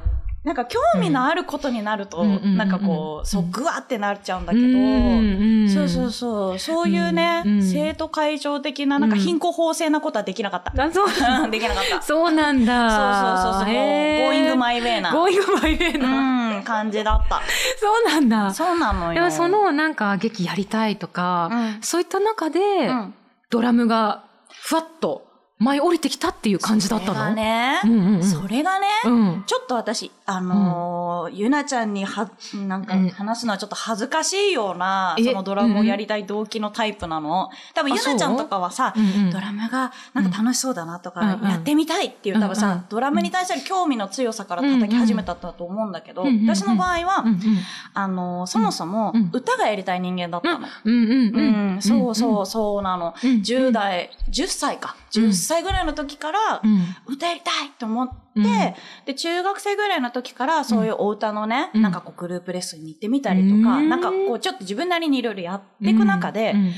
[0.42, 2.26] なんか興味のあることになると、うん。
[2.26, 2.36] うん。
[2.36, 2.44] うん。
[2.44, 2.56] うん。
[2.56, 5.64] なんかこう、そう、ぐわってなっちゃうんだうけど、ん。
[5.66, 5.68] ん。
[5.68, 7.52] そうそうそう、そういうね、うん。
[7.56, 7.62] うん。
[7.62, 10.82] 生徒会長的な、なんか貧困法制なことはできなかった。
[10.82, 11.06] あ、そう。
[11.06, 11.10] う
[11.46, 12.00] んできなかった。
[12.00, 13.36] そうそうなんだ。
[13.36, 14.54] そうそうそう、もう、へー。
[14.54, 16.56] going my way な、Going my way な。
[16.56, 17.42] うん、感じだった。
[17.78, 18.54] そうなんだ。
[18.54, 19.14] そうなのよ。
[19.14, 21.78] でもそのなんか劇やりたいとか、うん。
[21.82, 23.14] そういった中で、うん、
[23.50, 25.29] ドラムがふわっと
[25.60, 28.24] 舞い降りてきたっていう感じだったそれがのね、うんうんうん。
[28.24, 29.44] それがね、うん。
[29.46, 32.30] ちょっと私、あのーゆなちゃんには、
[32.66, 33.08] なんかうん。
[33.10, 37.50] 話すのはちょっと恥ずかしいような、えそのドラムをやりたい動機のタイプなの。
[37.74, 39.30] 多分あゆなちゃんとかはさ、うんうん。
[39.30, 41.50] ドラムがなんか楽しそうだなとか、うんうん。
[41.50, 47.38] やってみたいっていう多分さ、うんうんドラムに対する興味の強さから叩き始めたと思うんだけど、うんうん私の場合は、うんうん
[47.92, 49.30] あのーそもそもうん。
[49.32, 50.66] 歌がやりたい人間だったの。
[50.84, 51.40] うんうんうう
[51.74, 51.76] ん。
[51.76, 53.14] ん、そうそうそうなの。
[53.22, 54.96] うん10代、10歳か。
[55.16, 55.24] うん。
[55.28, 56.80] 10歳ぐらいの時からう、ん。
[57.06, 58.44] 歌やりたいと思って、うん。
[59.06, 61.82] で、中学生ぐらいの時からそういうお歌のね、うん。
[61.82, 63.88] なんかこうグループレッスンに行ってみたりとか、うん。
[63.88, 66.72] なんかこうちょっと自分なりにいろいろやっていく中で、うん。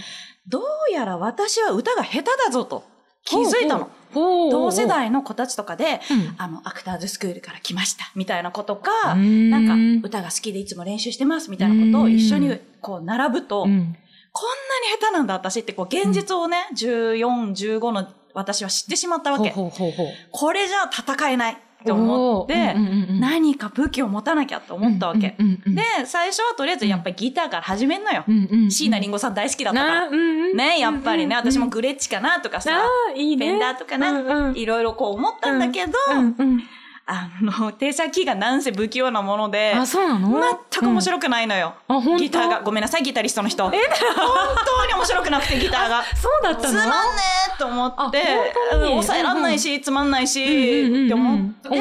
[0.49, 2.85] どうやら私は歌が下手だぞと
[3.25, 3.91] 気づいたの。
[4.15, 6.35] 同世代の子たちとかで、うん。
[6.37, 10.01] あの、アクターズスクールから来ました、みたいなことか、うんなん。
[10.03, 13.97] か歌が好きでいつも練習してます、みたいなことを一緒にこう並ぶと、うん
[14.35, 14.49] こん
[14.89, 19.51] なに下手なんだ私ってこう現実をね、14、15の私は知ってしまったわけ。
[19.51, 21.57] ほうほうほうこれじゃ戦えない。
[21.83, 25.37] って思って、うんうんうん何か武器を持たなきゃと思ったわけ。
[25.39, 28.25] うんうんうんで、最初はとりあえずやっぱりギターから始めんのよ。
[28.71, 30.01] 椎名林檎さん大好きだったから。
[30.03, 30.17] なうんう
[30.55, 33.47] んね、やっぱりね、私もグレッチかなとかさ、あーいいね。
[33.47, 34.57] フェンダーとかな、うんうん。
[34.57, 36.63] いろいろこう思ったんだけど、うんうん
[37.05, 40.41] あの、手先がなんせ不器用なもので、あそうなの？
[40.71, 41.75] 全く面白くないのよ。
[41.89, 42.17] あ本当？
[42.17, 42.61] ギターが。
[42.63, 43.65] ごめんなさい、ギタリストの人。
[43.65, 46.03] 本当に面白くなくて、ギターが。
[46.15, 46.69] そうだったの？
[46.69, 47.23] つまんね
[47.55, 48.23] えと思って、
[48.71, 51.57] 抑えらんないし、つまんないし、うんうんうんうん。
[51.59, 51.77] って思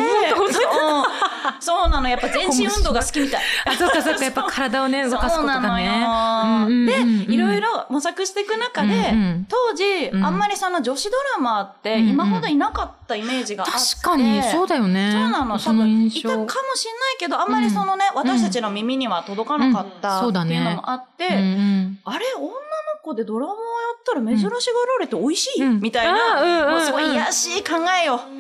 [0.46, 0.56] って、
[1.60, 3.42] そうなの、やっぱ全身運動が好きみたい。
[3.66, 6.86] あ、そっかそっか、やっぱ体をね、 動かすそうなのことがね。
[7.28, 10.26] で、いろいろ模索していく中で、うんうん当時、うん。
[10.26, 13.80] あんまりその女子ドラマーってうんうん今ほどいなかったイメージがあって。
[13.96, 15.12] 確かに、そうだよね。
[15.12, 15.56] そうなの。
[15.56, 20.38] 多その分、いたかもしれないけど、あんまりそのね、私たちの耳には届かなかったうん。
[20.38, 22.00] っていうのもあって、うんうん。
[22.06, 22.52] あれ、女の
[23.04, 23.60] 子でドラマをや
[24.00, 24.60] ったら珍しがら
[25.00, 25.80] れて美味しい、うん。
[25.80, 28.22] みたいな、んもうすごい癒しい考えよ。
[28.38, 28.40] で、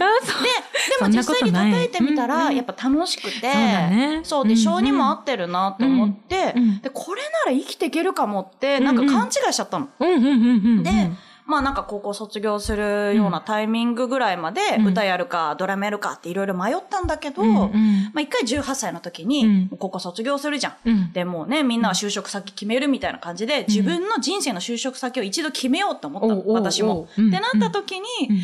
[0.99, 2.55] でも実際に叩いてみたら、うんうん。
[2.55, 4.21] やっぱ楽しくて、そうだね。
[4.23, 6.81] そうで、性にも合ってるなと思って、うんうん。
[6.81, 9.89] で、これなら生きていけるかもって、なんか勘違いしちゃったの。
[9.99, 10.39] うんうんうんうんう
[10.81, 10.83] ん。
[10.83, 11.11] で、
[11.51, 14.87] まあなんか高校卒業するようなタイミングぐらいまでうん。
[14.87, 18.11] 歌やるかドラムやるかっていろいろ迷ったんだけど、うんまうん。
[18.15, 19.29] あ一回18歳の時うん。
[19.29, 20.73] に高校卒業するじゃん。
[20.85, 21.13] うん。
[21.13, 27.09] でもうね、みんなは就職先決めるみたいな感じで、自分の人生の就職先を一度決めようと思ったの、私も。
[27.17, 27.27] うん。
[27.27, 28.39] ってなった時に、うん。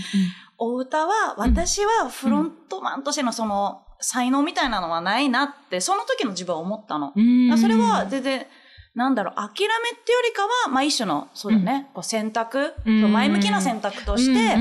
[0.60, 7.14] お歌は、私はフロントマンとしてのその、才能みたいなのはないなって、その時の自分は思ったの。
[7.58, 8.46] それは全然、
[8.98, 13.02] なんだろう、諦めってよりかは、まあ一種の、そうだね、こう選択、うん。
[13.02, 14.58] そう前向きな選択として、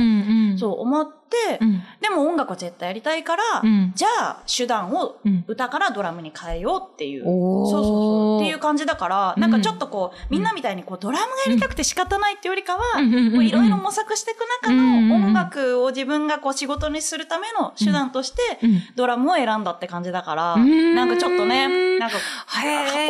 [0.58, 1.15] そう思って、
[1.60, 1.82] うん。
[2.00, 3.92] でも音楽は絶対やりたいから、うん。
[3.94, 5.44] じゃあ手段をうん。
[5.46, 7.24] 歌からドラムに変えようっていう。
[7.24, 8.40] そうそうそう。
[8.40, 9.42] っていう感じだから、うん。
[9.42, 18.82] なんかちょっとこう、みんなみたいにこう、ドラムがやりたくて仕方ないっていうよりかは、いろいろ模索していく中の音楽を自分がこう仕事にするための手段として、うん。
[18.94, 20.94] ドラムを選んだって感じだから、うん。
[20.94, 22.16] なんかちょっとね、なんか、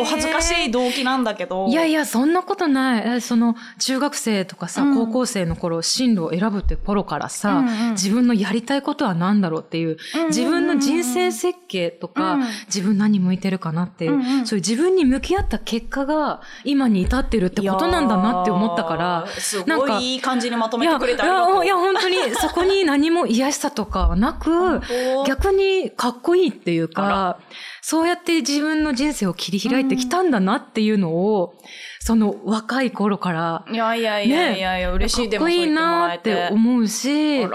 [0.01, 1.67] お恥ずかしい動機なんだけど。
[1.67, 3.17] いやいや、そんなことない。
[3.17, 4.95] えその、中学生とかさ、うん。
[4.95, 12.43] 高校生の頃、進路を選ぶって頃からさ、うんうん自分のやりたいことは何だろうっていう、自分の人生設計とか、うん。
[12.67, 19.25] 自分何向いてるかなっていう、そういう自分に向き合った結果が、今に至ってるってことなんだなって思ったから
[19.65, 21.55] なんかごいいい感じにまとめてくれてありがとう。
[21.55, 25.23] いや、いや本当に、 そこに何も癒しさとかはなく、当。
[25.25, 27.39] 逆にかっこいいっていうあか、
[27.81, 31.55] そうやって自分の人生を切り開いてきたんだなっていうのを、
[32.07, 36.47] その若い頃から、いやいやいやいやいや、嬉しいでかっこいいなって。
[36.51, 37.45] 思うし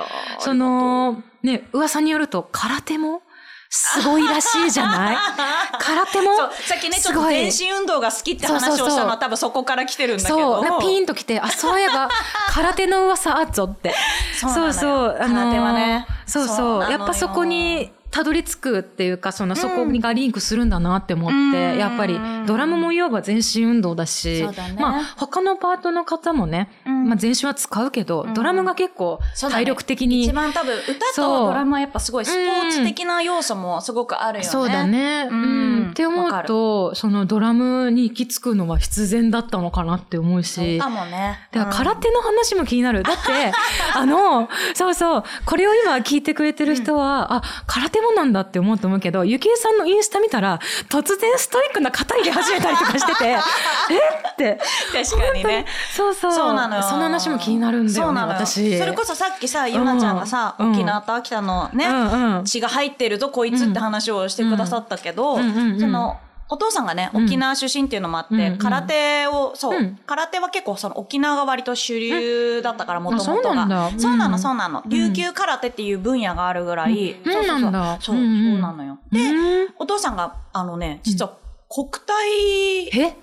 [0.40, 3.22] その、ね、噂によると空手も
[3.70, 5.16] すごいらしいじゃない？
[5.80, 8.88] 空手もそう、さっきね、ちょっと全身運動が好きってそうそうそう。
[8.88, 10.36] 話をしたのは多分そこから来てるんだけど。
[10.36, 12.10] そう、なピーンときて、あ、そういえば、
[12.52, 13.94] 空手の噂あっぞって。
[14.38, 14.72] そうなのよ。
[14.74, 16.06] そう空手はね。
[16.26, 24.46] そうそうやっぱそこにたどり着くっていうか、その、そこがリンクするんだなって思って、うんやっぱり、ドラムもいわば全身運動だし、
[24.78, 34.50] まあ、他のパートの方もね、うんまあ、全身は使うけど、うんドラムが結構体力的に、一番多分歌とドラムはやっぱすごいスポーツ的な要素もすごくあるよね。
[34.50, 34.86] そうだ。
[34.86, 35.28] ね。
[35.30, 35.90] ううんん。
[35.90, 40.78] って思うと、そのドラムに行き着くのは必然だったのかなって思うし。
[40.78, 41.38] かもね。
[41.52, 43.02] だから空手の話も気になる。
[43.02, 43.52] だって、
[43.94, 53.36] あの、そうそう、これを今聞いてくれてる人は、あ、空手もなんだって思うと思うけど、ゆきえさんのインスタ見たら、突然ストイックな肩入れ始めたりとかしてて、 え？
[53.36, 54.60] って。
[54.92, 55.64] 確かにね。
[55.94, 56.32] そうそう。
[56.32, 56.82] そうなのよ。
[56.82, 58.78] その話も気になるんだよね、そうなのよ私。
[58.78, 66.18] それこそさっきさ、ゆなちゃんがさ、うん沖縄と秋田のね、うんうん血が入ってるぞ、こいつって話をしてくださったけど、うんうんうんうんその、
[66.52, 67.24] お父さんがね、うん。
[67.24, 68.58] 沖縄出身っていうのもあって、うんうん。
[68.58, 69.98] 空手を、そう、うん。
[70.04, 73.62] 空手は結構その沖縄が割と主流だったから、もともとが。
[73.88, 74.82] うんそうなの、そうなの。
[74.86, 77.12] 琉球空手っていう分野があるぐらい。
[77.12, 77.32] うん。
[77.32, 78.16] そうそうそうそうそう、
[78.58, 78.98] なのよ。
[79.10, 79.74] で、うん。
[79.78, 81.32] お父さんが、あのね、実は
[81.70, 83.16] 国体、え？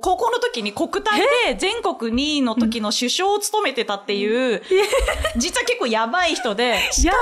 [0.00, 1.26] 高校の時に国体で
[1.58, 4.62] 全国2位の時の首相を務めてたっていう、
[5.36, 7.14] 実は結構やばい人で、 しか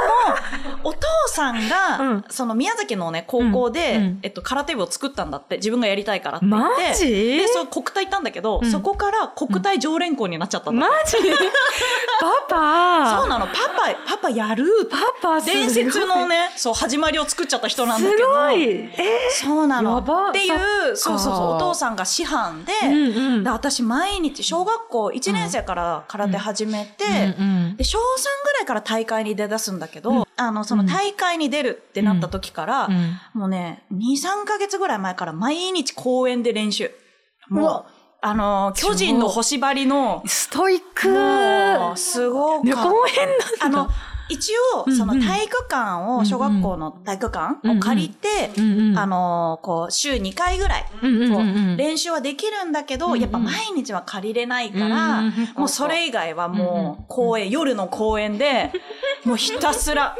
[0.83, 6.69] も、お父さんうがん、その宮崎のね、高校でん、えっと、空手部を作ったんだって、自分がやりたいからって言って。
[6.89, 7.07] マジ？
[7.39, 8.71] で、そう、国体行ったんだけどう、ん。
[8.71, 10.93] そこから国体常連校になっちゃったんだマ。
[11.05, 11.17] ジ？
[12.21, 13.19] パパ。
[13.21, 14.89] そうなの、パパ、パパやる。
[14.91, 14.99] パ
[15.39, 18.29] パ伝説のね、そう、始まりを作っちゃった人なんだすけど。
[18.31, 18.63] ごい。
[18.65, 18.91] え？
[19.31, 19.97] そうなの。
[19.97, 20.29] やば。
[20.31, 20.57] っていう、
[20.91, 20.97] か。
[20.97, 22.05] そうそうそう、お父さんが
[22.37, 23.45] 師範で、うんうん。
[23.45, 27.05] で私毎日、小学校1年生から空手始めて、
[27.39, 27.45] うん。
[27.45, 28.01] うんで、小3
[28.45, 33.41] ぐらいから大会に出だすんだけど、あの、その大会に出るってなった時から、うん。
[33.41, 36.91] もうね、2、3ヶ月ぐらい前から毎日公園で練習。
[37.51, 37.87] うもうわ、
[38.23, 41.99] あの、巨人の星張りの、ストイック。
[41.99, 42.83] すごかね、った。
[42.83, 43.15] 公園
[43.61, 43.81] なんだ。
[43.81, 43.91] あの、
[44.29, 48.51] 一応、その体育館を、小学校の体育館を借りて、
[48.97, 50.87] あの、こう、週2回ぐらい、
[51.77, 55.23] 練習はできるんだけど、やっぱ毎日は借りれないかうんら、
[55.57, 58.73] もうそれ以外はもう公園、夜の公園で、
[59.25, 60.17] もうひたすら、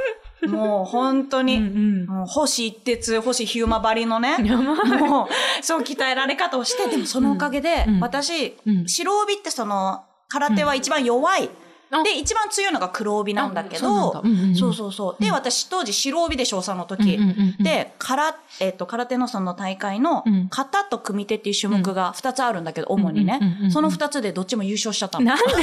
[0.47, 8.01] もう本当に、う星一徹、星ヒューマバリのね、もう、そう鍛えられ方をして、でもそのおかげで、うん。
[8.01, 8.89] 私、うん。
[8.89, 11.49] 白帯ってその、空手は一番弱い。
[11.49, 11.66] あ
[12.05, 14.21] で、一番強いのが黒帯なんだけどだ。
[14.25, 15.23] うんうんうん、そうそうそう。
[15.23, 17.15] で、私当時白帯で小3の時。
[17.15, 23.39] うんうんうんうん、で、空、えっと、空手のその大会のうん、型と組手っていう種目が2つあるんだけど、主にね。
[23.41, 23.71] うんうんうんうん。
[23.71, 25.27] その2つでどっちも優勝しちゃったの。
[25.27, 25.45] なんで？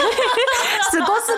[0.92, 1.34] すごす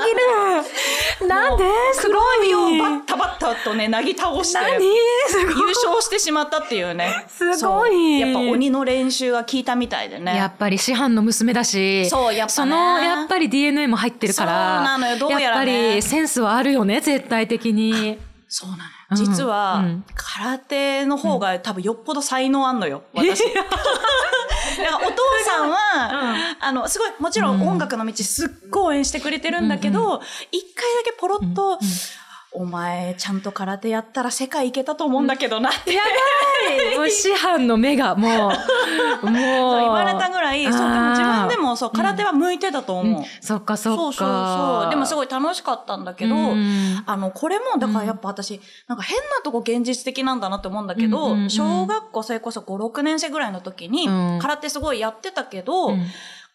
[1.19, 1.27] ぎる。
[1.27, 1.63] なんで？
[1.93, 7.25] す黒ごい帯をバッタバッタとね、なぎ倒して、優勝してしまったっていうね。
[7.27, 8.19] すごい。
[8.19, 10.35] やっぱ鬼の練習が効いたみたいでね。
[10.35, 12.49] やっぱり師範の娘だし、そうやっぱね。
[12.49, 15.17] そのやっぱり DNA も入ってるから、なのよ。
[15.17, 15.73] どうやらね。
[15.73, 18.17] やっぱりセンスはあるよね、絶対的に。
[18.47, 18.83] そうなの。
[19.11, 19.17] うん。
[19.17, 20.05] 実は、うん。
[20.15, 23.43] 空手の方が多分よっぽど才能あんのよ、私。
[24.75, 31.79] からお父さんは、あの、すごい、もちろん音楽の道すっごい応援してくれてるんだけど、一、回だけポロッと、
[32.57, 35.93] お前、ちゃんと空手やったら世界行けたと思うんだけどなって。
[35.93, 36.09] やば
[36.93, 38.53] いもう師範の目がもう、もう。
[38.53, 43.23] そう言われたぐらい、そう、でも自分でもそう、空手は向いてたと思う。
[43.41, 44.01] そっかそっか。
[44.01, 44.89] そうそうそう。
[44.89, 56.05] でもすごい楽しかったんだけど、うんあの、これも、だからやっぱ私、なんか変なとこ現実的なんだなって思うんだけど、うんうんうん小学校それこそ5、6年生ぐらいの時に、うん空手すごいやってたけど、うん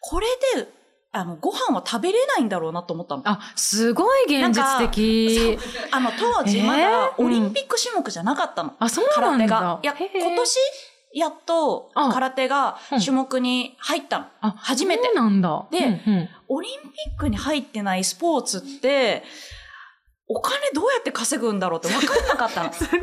[0.03, 0.67] これで、
[1.13, 3.23] あの、ご飯は食べれないんだろうなと思ったの。
[3.25, 5.57] あ、すごい現実的。
[5.91, 8.73] あの、当時えーまだオリンピック種目じゃなかったの。
[8.79, 9.45] あ、そうなんだ。
[9.45, 9.79] 空手が。
[9.83, 10.57] いや、今年、
[11.13, 14.25] やっとあ空手が種目に入ったの。
[14.39, 15.65] あ、初めてそうなんだ。
[15.69, 19.23] でうんうんオリンピックに入ってないスポーツって、
[20.33, 22.71] お金どうやって稼ぐんだろうって分かんなかったの。
[22.73, 22.99] すごい。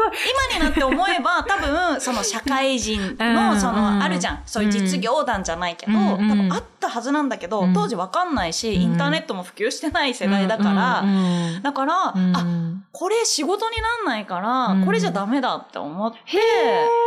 [0.51, 3.77] 今になって思えば、多分、その社会人うんの、そうん。
[3.77, 4.43] の、あるじゃん。
[4.47, 8.83] そういう実業団じゃないけど、うん多分あったはずなんだけどうん、当時分かんないし、うん。
[8.83, 11.05] インターネットも普及してない世代だから、
[11.63, 12.37] だから、うん。
[12.37, 12.45] あ、
[12.93, 14.85] これ仕事になんないから、うん。
[14.87, 16.19] これじゃダメだって思って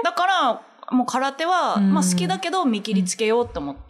[0.04, 1.94] だから、もう空手は、うん。
[1.94, 3.82] まあ好きだけど見切りつけようって思って、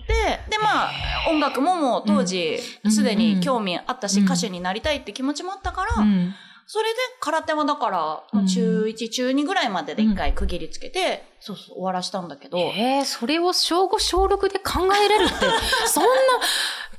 [0.50, 0.92] でまあ
[1.30, 2.92] 音楽ももう当時うん。
[2.92, 4.26] すでに興味あったし、うん。
[4.26, 6.34] 歌手になりたいって気持ちもあったから、うん。
[6.68, 8.48] それで空手はだから、うん。
[8.48, 15.34] 中1、中2ぐらいまでで一回区切りつけて、そうそう終わらしたんだけど、えー、それを小5、小6で考えれるって、
[15.90, 16.10] そんな、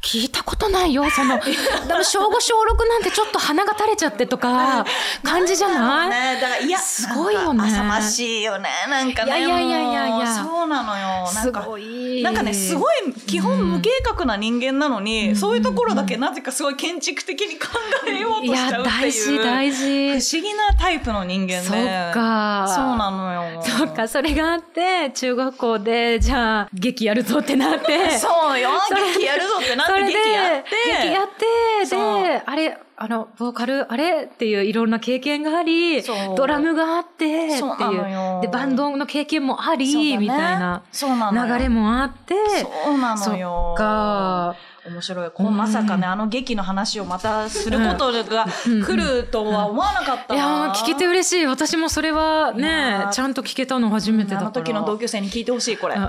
[0.03, 1.09] 聞いたことないよ。
[1.11, 1.53] その、で
[1.95, 4.85] も小5、小6なんてちょっと鼻が垂れちゃってとか、
[5.23, 6.11] 感じじゃない？
[6.11, 9.39] ね、だからいや、すごいよね浅ましいよね、なんかね。
[9.39, 11.07] いやいやいやいやいやそうなのよ。
[11.23, 12.21] なんすかごい。
[12.21, 17.69] なんかね、すごい基本無計画な人間なのに、うんそういうところだけなぜかすごい建築的に考
[18.09, 19.45] えよういや、としちゃうって大事、いう。
[19.45, 20.21] 大事。
[20.21, 21.63] 不思議なタイプの人間で。
[21.63, 21.77] そっ
[22.13, 22.67] か。
[22.69, 23.63] そうなのよ。
[23.63, 28.11] そっか、それがあって、中学校で、じゃあ、劇やるぞってなって。
[28.19, 28.71] そうよ。
[29.15, 30.71] 劇やるぞってなって劇やって。
[31.03, 36.03] 劇やって、で、あれ、あの、ボーカル、あれっていういろんな経験があり
[36.37, 37.59] ドラムがあって、っていう。
[37.59, 43.75] よで、バンドの経験もあり、ねみたいなそうなのよ流れもあって、そうなのよ。
[43.77, 44.55] か。
[44.85, 45.31] 面白い。
[45.31, 50.45] こうまさかね、あの劇の話をまたすることがうん来るとは思わなかったいな。
[50.45, 51.47] やー聞けて嬉しい。
[51.47, 54.47] 私もそれはねー、ちゃんと聞けたの初めてだから。
[54.49, 55.95] あの時の同級生に聞いてほしい、これ。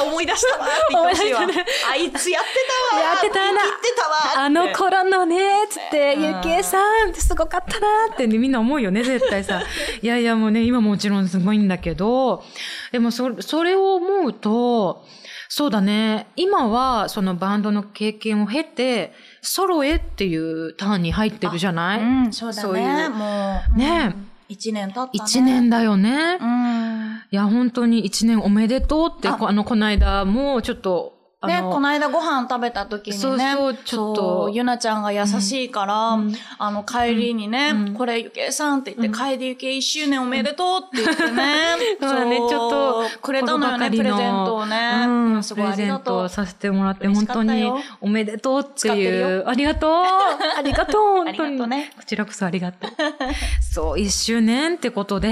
[0.00, 1.40] 思い出したわって言ってほしいわ。
[1.40, 2.48] 思い出あいつやって
[2.90, 5.36] たわやってたな言ってたわってあの頃のね、
[5.68, 9.62] つって、うんゆきえさんってすごかったなってね、みんな思うよね、絶対さ。
[10.02, 12.44] いやいや、もうね、今もちろんすごいんだけど、
[12.92, 15.04] でもそ、それを思うと、
[15.48, 23.06] そうだね、今はそのバンドの経験を経て、ソロへっていうターンに入ってるじゃない、うん、そうだそういね。
[23.06, 23.78] うもう。
[23.78, 25.10] ねうん一年経ったね。
[25.12, 26.38] 一年だよね。
[26.40, 27.22] うん。
[27.30, 45.04] いや、本当に一年おめでとうって、あの、この間もちょっと、あね、のこの間ご飯食べた時にね、そうそうちょっとゆなちゃんが優しいから、うんあの、帰りにね、うんこれゆけいさんって言って、楓ゆけい一周年おめでとうって言ってね、 そうだねちょっとくれたのよね、プレゼントをね。
[45.06, 46.22] うんすごいあプレゼンりがとう。
[46.24, 47.70] トさせてもらって、本当に
[48.00, 49.42] おめでとうっていう。
[49.42, 51.68] よありがとうありがとう 本当に。
[51.68, 52.90] ねこちらこそありがとう。
[53.62, 55.30] そう、一周年ってことで、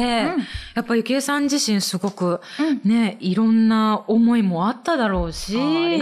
[0.75, 2.41] やっぱゆきえさん自身すごく、
[2.85, 5.96] ね、いろんな思いもあっただろうし。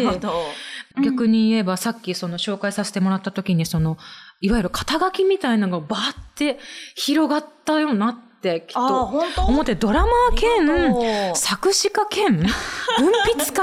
[1.03, 3.99] 逆に言えばさっきその紹介させてもらった時にその、
[4.41, 6.59] いわゆる肩書きみたいなのがバーって
[6.95, 8.34] 広がったよなって
[8.67, 9.43] きっああ、と本当？
[9.47, 12.37] 思ってドラマー兼う作詞家兼
[12.99, 13.63] 文筆家？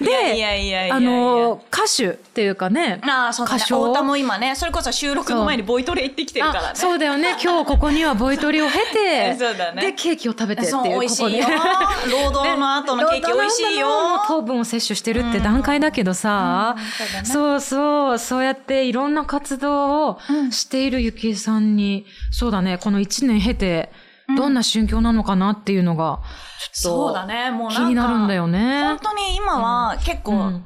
[0.00, 3.56] であの歌手っていうかねああ、そうだね。
[3.58, 3.80] 歌唱？
[3.84, 6.68] 太田も今ね、それこそ収録の前にボイトレ行ってきてるからね。
[6.72, 7.36] あそうだよね。
[7.42, 9.82] 今日ここにはボイトレを経て そうだね。
[9.82, 11.44] でケーキを食べてっていうそう、美味しいよ。
[11.44, 11.58] ここ
[12.06, 13.88] で労働の後のケーキ美味しいよ。
[14.26, 17.26] 糖分を摂取してるって段階だけどさ、うんそうだね。
[17.26, 20.18] そうそう、そうやっていろんな活動を
[20.50, 23.90] しているゆきえさんに、そうだね、この1年経て、
[24.34, 26.20] どんな心境なのかなっていうのが、
[26.60, 27.50] ちょっとそうだね。
[27.50, 28.96] もうなんか気になるんだよ本ね。
[29.02, 30.64] 当に今は結構、うん。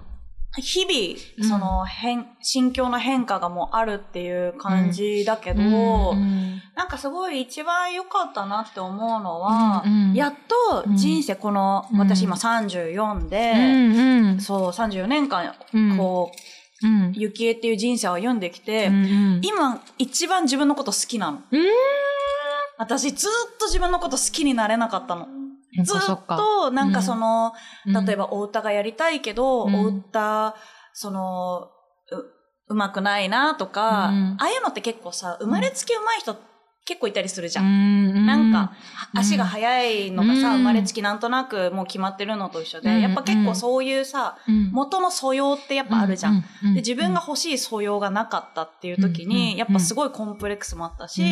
[0.59, 1.47] 日うん。
[1.47, 6.61] 々、その変、心境の変化がもうあるっていう感じだけど、うん。
[6.75, 10.35] なんかすごい一番良かったなって思うのは、やっ
[10.73, 11.99] と人生この、うん。
[11.99, 15.97] 私今34で、そう34年間、うん。
[15.97, 16.33] こ
[16.83, 17.13] う、うん。
[17.15, 19.41] ゆきえっていう人生を歩んできて、うんうん。
[19.45, 21.43] 今一番自分のこと好きなの。
[22.85, 25.29] うん私ずっと自分のこと好きになれなかったの。
[25.85, 27.53] ずっと、なんかその、
[27.87, 28.07] うん。
[28.07, 29.75] 例えばお歌がやりたいけど、うん。
[29.75, 30.57] お歌、
[30.95, 31.69] その、
[32.11, 34.37] う、うまくないなとか、うん。
[34.39, 36.37] ああいうのって結構さ、生まれつき上手い人
[36.85, 38.27] 結構いたりするじゃん。
[38.27, 38.73] ななんか、
[39.15, 40.59] 足が速いのがさ、うん。
[40.59, 44.39] 生まれつきなんとなくもう決まってるのと一緒で、やっぱ結構そういうさ、
[44.73, 46.43] 元の素養ってやっぱあるじゃん。
[46.75, 51.23] で、自分が欲しい素養がなかったっていう時に、やっぱすごいコンプレックスもあったし、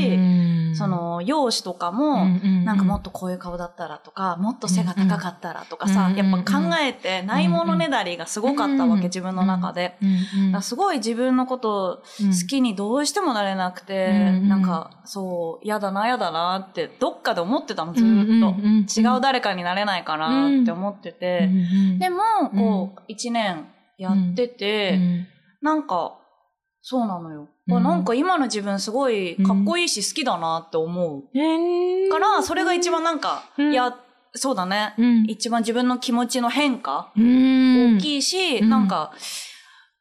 [0.75, 2.27] そ、の、容姿とかも、
[2.65, 9.99] なんかもっとこういう顔だったらとか、もっと背が高かったらとかさ、うんやっぱ考えて、ないものねだりがすごかったわけ、自分の中で。
[10.63, 12.03] すごい自分のことを好
[12.49, 14.49] きにどうしてもなれなくて、うん。
[14.49, 19.01] なんか、そう、嫌だな、嫌だなって、どっかで思ってたの、ずーっと。
[19.01, 21.49] 違う誰かになれないかなって思ってて。
[21.99, 22.19] でも、
[22.55, 23.67] こう、一年
[23.99, 24.99] やってて、
[25.61, 26.19] なんか、
[26.81, 27.43] そうなのよ。
[27.43, 31.23] うんなんか今の自分すごいかっこいいし好きだなって思う。
[32.11, 33.95] かから、それが一番なんか、うんいや、
[34.33, 34.95] そうだね。
[35.29, 39.13] 一番自分の気持ちの変化大大きいし、うんなんか、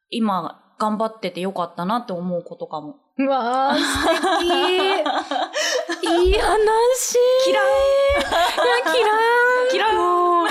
[0.08, 2.96] 今、頑張っててよかったなって思うことかも。
[3.20, 4.46] うわー、素敵。
[6.08, 7.18] いい話。
[7.44, 9.14] キラいや、キラー
[9.66, 9.68] ン。
[9.72, 9.92] キラー
[10.44, 10.48] ン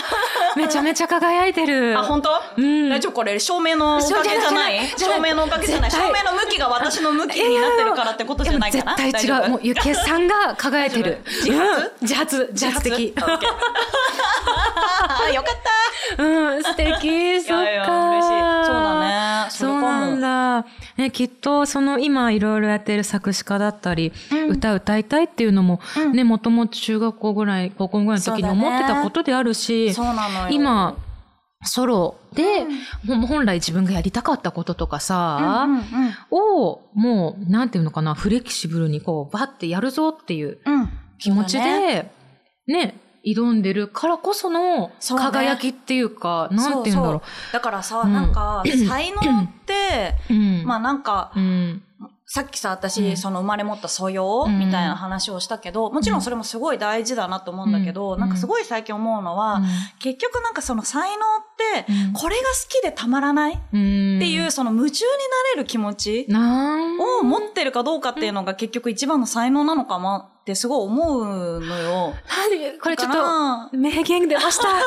[0.58, 1.98] めちゃめちゃ輝いてる。
[1.98, 2.30] あ、本当？
[2.58, 3.14] うん大丈夫？
[3.14, 4.86] これ照明のおかげじゃない？
[4.98, 8.96] じゃない照明のおかげじゃない照明の向きが私の向きになってるからってことじゃないかな？
[8.98, 9.50] 絶対違う。
[9.50, 11.22] もう、ゆけさんが輝いてる。
[11.44, 13.14] 自発うん自発、自発的。
[13.18, 13.40] あ OK
[15.28, 15.56] あよかっ
[16.18, 16.26] たう
[16.60, 17.42] ん、素敵。
[17.42, 18.10] そっか。
[18.10, 18.30] 嬉しい
[18.66, 20.66] そうだねそうなんだ。
[20.98, 24.50] ね、きっと、その今いろいろやってる作詞家だったり、うん。
[24.50, 26.14] 歌歌いたいっていうのも、うん。
[26.14, 30.48] ね、もともと中学校ぐらい、高校ぐらいの時に思ってたことであるし、そうなのよ。
[30.50, 30.96] 今、
[31.64, 32.66] ソロで、
[33.08, 33.22] うん。
[33.28, 35.84] 本来自分がやりたかったこととかうんさ、うんうん。
[36.32, 40.90] を、もう、なんていうのかな、フレキシブルにこう、バッてやるぞっていううん。
[41.20, 42.12] 気持ちそうだね。
[42.68, 42.96] で、ね、
[43.36, 45.26] 挑んでるからこそのそうね。
[45.26, 47.22] 輝きっていうか、なんていうんだろ
[47.52, 48.14] だからさ、うん。
[48.14, 50.34] なんか 才能って、う。
[50.34, 50.64] うん。
[50.66, 51.84] まあなんかうん。
[52.30, 53.18] さっきさ、私、うん。
[53.18, 54.60] その生まれ持った素養うん。
[54.60, 58.20] みたいな話をしたけど、もちろんそれもすごい大事だなと思うんだけど、うん。
[58.20, 59.62] なんかすごい最近思うのは、
[60.00, 62.14] 結局なんかその才能って、うん。
[62.14, 64.20] これが好きでたまらないっうん。
[64.20, 65.10] ていう、その夢中に
[65.56, 72.16] なれる気持ちを持ってるかどうかっていうのが結局一番の才能なのかなってすごい思うのよ。
[72.50, 72.80] 何？
[72.80, 74.64] これちょっと、ら名言出ました。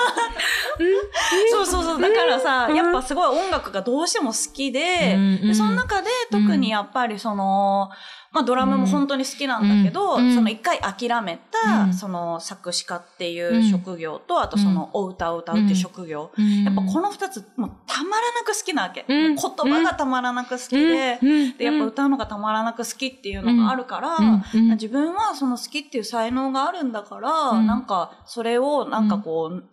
[1.52, 2.00] そうそうそう。
[2.00, 5.18] だからさ、うんやっぱすごい音楽がどうしても好きで、
[5.54, 7.90] その中で特にやっぱりその、
[8.33, 10.35] まあドラムも本当に好きなんだけど、うん。
[10.35, 11.95] その一回諦めた、うん。
[11.95, 16.31] その作詞家っていう職業と、あとそのお歌を歌うっていう職業。
[16.64, 19.05] やっぱこの二つ、もうたまらなく好きなわけ。
[19.09, 19.35] うん。
[19.35, 21.57] 言葉がたまらなく好きで、うん。
[21.57, 24.43] で、やっぱ歌うのがたまらなく好きっていうのがあるから、うん。
[24.55, 24.70] うん。
[24.70, 27.66] 自分はその好きっていう才能があるんだから、うん。
[27.66, 29.64] なんかそれをなんかこう、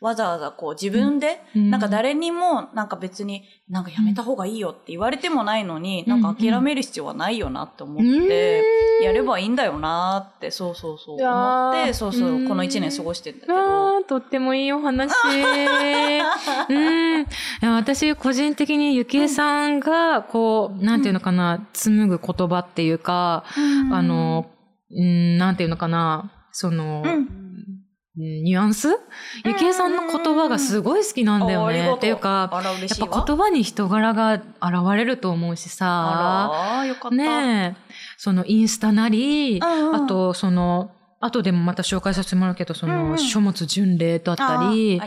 [0.00, 1.70] わざわざこう自分で、うん。
[1.70, 8.62] なんか誰にもなんか別になんかやめた方がいいよって言われてもないのに、なんか諦める必要はないよなって思って、
[9.02, 14.02] やればいいんだよなって、そうそうそう思って、そうそうう、んこの一年過ごしてんだけど。
[14.04, 15.12] とってもいいお話。
[16.68, 17.26] うん。
[17.74, 23.44] 私、個人的にゆきえさんが、こう、なんていうのかな、紡ぐ言葉っていうか、
[23.90, 24.46] あの、
[24.90, 27.45] うん、なんていうのかな、その、うんうん
[28.16, 28.88] ニュアンス？
[29.44, 31.92] ゆきえさんの言葉がすごい好きなんだよね。
[31.94, 34.42] っていうか、やっぱ言葉に人柄が現
[34.96, 36.82] れると思うしさ。
[37.10, 45.00] ねえ、そのインスタなり、あと、その、後でもまた紹介させてもらうけど、その、書物巡礼だったり。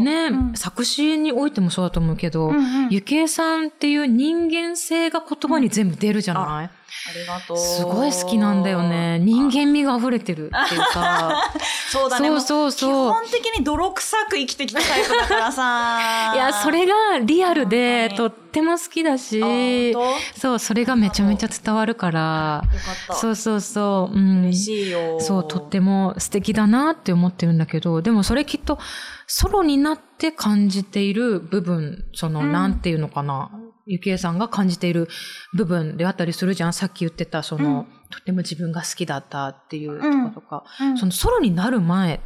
[0.00, 0.52] ね、うん。
[0.54, 2.52] 作詞においてもそうだと思うけど、
[2.90, 6.70] ゆきえさんっていう人間性が言葉に全部出るじゃない、
[7.08, 7.58] ありがとう。
[7.58, 9.18] すごい好きなんだよね。
[9.18, 11.52] 人間味が溢れてるっていうか。
[11.90, 12.28] そうだね。
[12.28, 16.32] そうそうそうも基本的に泥臭く生きてきたタイプだからさ。
[16.34, 19.92] いや、それがリアルでとっても好きだし
[20.36, 23.14] そう、それがめちゃめちゃ伝わるから、よかった。
[23.14, 24.42] そうそうそう、うん。
[24.44, 25.18] 嬉しいよ。
[25.20, 28.78] そう、とっても素敵だなって思ってるんだけど、でもそれきっと
[29.26, 33.50] ソロになって感じている部分、その、うんなんていうのかな、
[33.86, 35.08] ゆきえさんが感じている
[35.54, 36.72] 部分であったりするじゃん。
[36.72, 37.86] さっき言ってた、その、うん。
[38.10, 40.98] とても自分が好きだったっていうとうんことか、うん。
[40.98, 42.20] そのソロになる前っ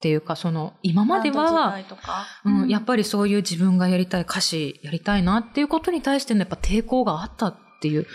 [0.00, 1.78] ていうか、その、今までは
[2.44, 8.06] うん、やっぱりそういう自分がやりたい歌詞やりたいなっていうことに対してのやっぱ抵抗があったっていう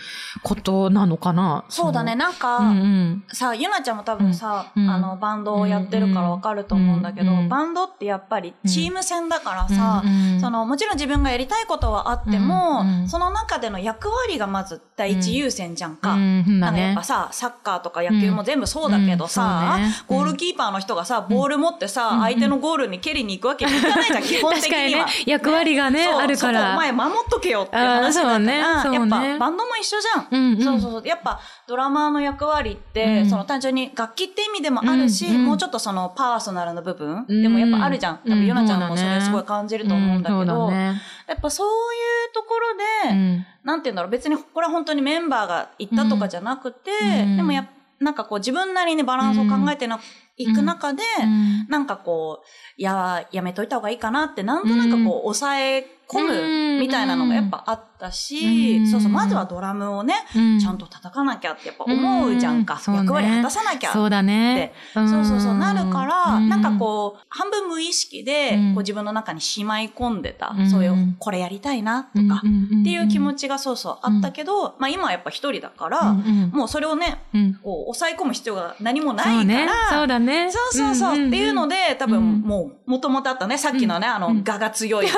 [0.42, 1.66] ことなのかな。
[1.68, 2.14] そうだね。
[2.14, 2.56] なんか。
[2.56, 3.24] うんうん。
[3.30, 4.88] さ、ゆなちゃんも多分さ、うん。
[4.88, 7.48] あの、バンドをやってるからわかると思うんだけど、うん。
[7.50, 10.34] バンドってやっぱりチーム戦だからさ、うん。
[10.34, 10.40] うん。
[10.40, 13.00] その、もちろん自分がやりたいことはあっても、うん。
[13.00, 13.08] うん。
[13.10, 16.14] その中での役割がまず第一優先じゃんか。
[16.14, 16.60] うん、ん。
[16.60, 17.04] かやっぱ。
[17.04, 25.04] さ、サッカーとか野球も全部そうだけどさ、ねゴールキーパーの人がさ、ボール持ってさ、相手のゴールに蹴りに行くわけにいかないじゃん、 基本的には。
[25.04, 25.12] ね。
[25.26, 26.76] 役割がねあるから。
[26.76, 28.58] 前守っとけよって話だから、ね。
[28.58, 30.28] やっぱバンドも一緒じゃん。
[30.30, 30.62] うんうん。
[30.62, 31.06] そうそうそう。
[31.06, 33.28] やっぱドラマーの役割って、うん。
[33.28, 35.44] その単純に楽器って意味でもあるし、うんうん。
[35.44, 37.42] もうちょっとそのパーソナルな部分、うん。
[37.42, 38.20] でもやっぱあるじゃん。
[38.26, 38.38] 多うん。
[38.38, 41.00] 分ヨナちゃんもそれすごい感じると思うんだけど、ね。
[41.28, 41.98] やっぱそうい
[42.30, 43.46] うところで、うん。
[43.64, 46.90] なんて言うんだろう、別にこれは本当にメンバーが言ったとかじゃなくて、
[47.22, 47.36] うん。
[47.36, 47.66] でもやっ
[48.00, 49.98] なんかこう自分なりにバランスを考えてな、
[50.36, 51.66] いく中で、うん。
[51.68, 52.46] なんかこう、
[52.78, 58.86] いや、やめといた方がいいかなって、なんとなくこう、抑え込むみたいなのがやっぱあったし、うん。
[58.86, 60.60] そうそう、まずはドラムをね、うん。
[60.60, 62.80] ちゃんと叩かなきゃってやっぱ思うじゃんか。
[62.86, 63.92] 役割果たさなきゃ。
[63.92, 64.72] そうだね。
[64.94, 66.48] そうそうそう、なるから、うん。
[66.48, 68.74] なんかこう、半分無意識で、うん。
[68.74, 70.70] こう自分の中にしまい込んでた、うん。
[70.70, 76.12] そういう、これやりたいな、とか、っていう気持ちがそうそうあったけど、まあ今はやっぱ一人だから、
[76.52, 77.54] もうそれをね、うん。
[77.54, 79.68] こう、抑え込む必要が何もないから、そうね。
[79.90, 80.52] そうだね。
[80.52, 81.26] そうそうそう。
[81.26, 84.44] っていうので、多分うんもう、もともとあったね、さっきのね、あの、うん。
[84.46, 85.08] 我が強い、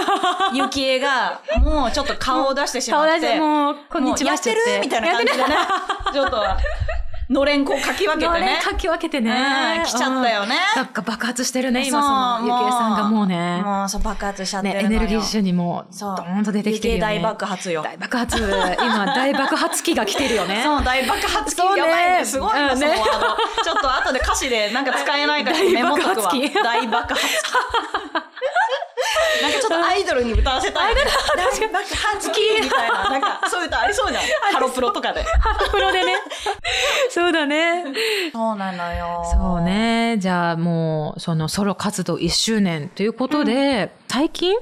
[0.55, 5.57] ゆきえが、 もうちょっと顔を出してしまっ、顔出してて、もう、こんにちはやってるみたいな感じでね、
[6.13, 6.37] ちょっと、
[7.31, 8.61] のれんこうかき分けてね。
[8.61, 9.83] かき分けてうんね。
[9.87, 10.57] 来ちゃったよね。
[10.75, 13.63] そっか、爆発してるね、今、その、ゆきえさんがもうね。
[13.63, 14.81] もう、そう、爆発しちゃってね、る。
[14.81, 17.83] エネルギッシュにも、そうドーンと出てきてる大爆発よ。
[17.83, 18.37] 大爆発。
[18.37, 20.61] 今、大爆発期が来てるよね。
[20.67, 22.25] そう、大爆発期やばいね。
[22.25, 22.69] すごいね。
[23.63, 26.15] ちょっと後で歌詞でなんか使えないから メモっとくわ。
[26.15, 28.30] 大爆発期大爆発期。
[29.43, 30.95] なんかちょっとアイドルに歌わせたい。
[30.95, 33.11] 大爆発期みたいな。
[33.11, 34.23] なんかそういう歌ありそうじゃん。
[34.53, 35.25] ハロプロとかで。
[35.71, 36.17] プロでね。
[37.11, 37.85] そうだね。
[38.33, 39.23] そうなのよ。
[39.33, 39.61] そう。
[39.63, 40.17] ね。
[40.19, 44.57] じゃあもう、そのソロ活動1周年ということで、最近、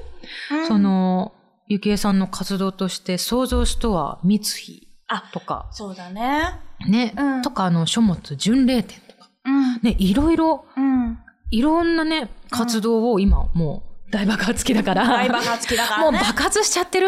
[0.67, 1.33] その、
[1.67, 6.59] ゆきえさんの活動として想像しとは三ひあとか、そうだね。
[6.87, 9.79] ね、うんとかあの書物巡礼展とか、うん。
[9.81, 11.19] ね、いろいろ、うん。
[11.51, 16.03] いろんなね、活動を今もう 大爆発期だから、大爆発期だからね。
[16.03, 17.07] もう爆発しちゃってる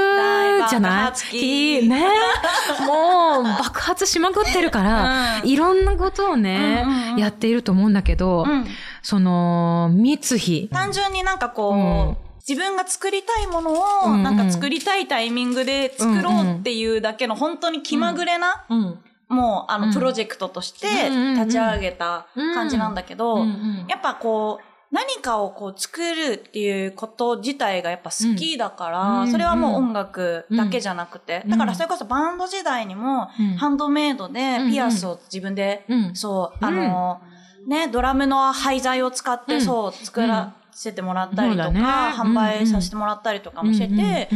[0.69, 0.91] じゃない？
[0.91, 2.05] 大爆発期ね。
[2.85, 5.49] もう爆発しまくってるから、うん。
[5.49, 7.19] いろんなことをね、うんうんうん。
[7.19, 8.67] やっていると思うんだけど、うん。
[9.01, 10.69] その、三ひ。
[10.71, 12.17] 単純になんかこう、うん。
[12.47, 14.23] 自分が作りたいものを、うんうん。
[14.23, 18.99] なんか作りたいタイミングで作ろうっていうだけの本当に気まぐれな、うん。
[19.29, 19.93] もうあの、うん。
[19.93, 23.45] プロジェクトとしてうんうんうん立ち上げた感じなんだけど、
[23.87, 36.15] やっぱこう、何かをこう作るっていうこと自体がやっぱ好きだから、うんそれはもう音楽だけじゃなくて、うんだからそれこそバンド時代にも、うんハンドメイドでピアスを自分で、うん。
[36.15, 37.21] そう、あの、
[37.67, 39.61] ね、ドラムの廃材を使って、うん。
[39.61, 41.81] そう、作らせてもらったりとか、ね。
[41.81, 44.29] 販売させてもらったりとかもしてて、その流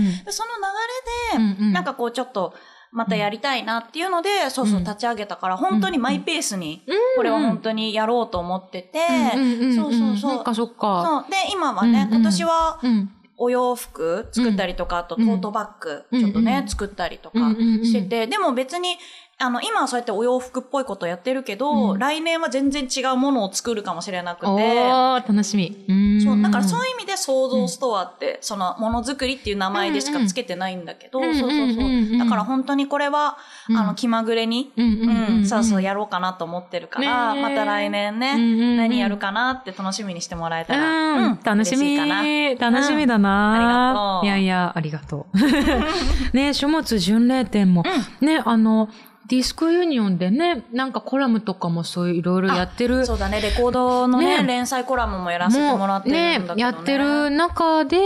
[1.33, 2.53] れで、なんかこうちょっと、
[2.91, 6.95] またやりたいなっていうので、そうそううん立ち上げたから、本当にマイペースに、うん。
[7.17, 8.99] これは本当にやろうと思ってて、
[9.75, 10.31] そうそうそう。
[10.35, 11.03] そっかそっか。
[11.05, 11.31] そう。
[11.31, 13.11] で、今はね、今年はうん。
[13.37, 16.21] お洋服作ったりとか、あとトートバッグ、うん。
[16.21, 17.37] ちょっとね、うん作ったりとか
[17.83, 18.97] してて、でも別に、
[19.37, 21.99] あの、今はそうやってお洋服っぽいことやってるけど、うん。
[21.99, 24.89] 来年は全然違うものを作るかもしれなくて、
[25.27, 25.85] 楽しみ。
[25.89, 26.21] うん。
[26.21, 32.15] そう、だからそういう意味で創造ストアって、そのものづくりっていう名前でしかつけてないんだけど、うんうんそうそうそううんうんう。
[32.15, 33.77] んだから本当にこれは、うん。
[33.77, 38.77] あの、気まぐれに、うんうんうんうん、そうそうやろうかなと思ってるから、ねえまた来年ね、うんうんうん。
[38.77, 41.97] 何やるかなって楽しみにしてもらえたら、うん、楽しみ。
[41.97, 42.23] かな。
[42.71, 43.55] 楽しみだな、うん。
[43.55, 44.25] ありがとう。
[44.25, 45.37] いやいや、ありがとう。
[46.37, 47.83] ね、書物巡礼展も、
[48.21, 48.87] ね、あの、
[49.27, 53.05] ディスクユニオンでね、なんかコラムとかもそういういろいろやってる。
[53.05, 54.47] そうだね、レコードのね、ね。
[54.47, 56.61] 連載コラムもやらせてもらってるんだけどね。
[56.61, 58.01] やってる中で、う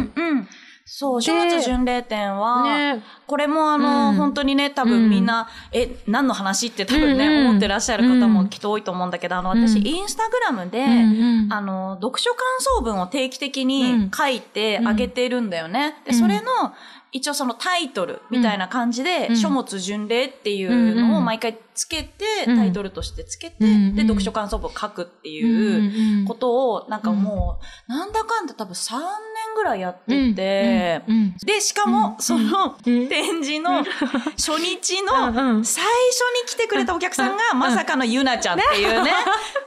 [0.00, 0.48] ん、うん。
[0.86, 4.16] そう、で書物巡礼展は、ね、これもあの、うん。
[4.16, 9.86] 本当にね、多分みんな、え、何の話って多分ね、うんうん思ってらっしゃる方もきっと多いと思うんだけど、あの、私、うん。
[9.86, 11.52] インスタグラムで、うんうん。
[11.52, 13.68] あの、読書感想文を定期的うん。
[13.68, 15.96] に書いてあげてるんだよね。
[16.04, 16.18] で、うん。
[16.18, 16.42] それの、
[17.14, 19.36] 一応そのタイトルみたいな感じで、うん。
[19.36, 22.56] 書物巡礼っていうのを毎回つけて、うん。
[22.56, 29.00] タイトルとしてつけて、うんで、読書感想文を書くっていう、うんことを、なんかもう、なんだかんだ多分3年
[29.54, 31.02] ぐらいやってて、
[31.44, 33.08] で、しかも、そのうん。
[33.08, 33.84] 展示の
[34.36, 39.12] 初日の最初に来てくれたお客さんが、まさかのゆなちゃんっていうね。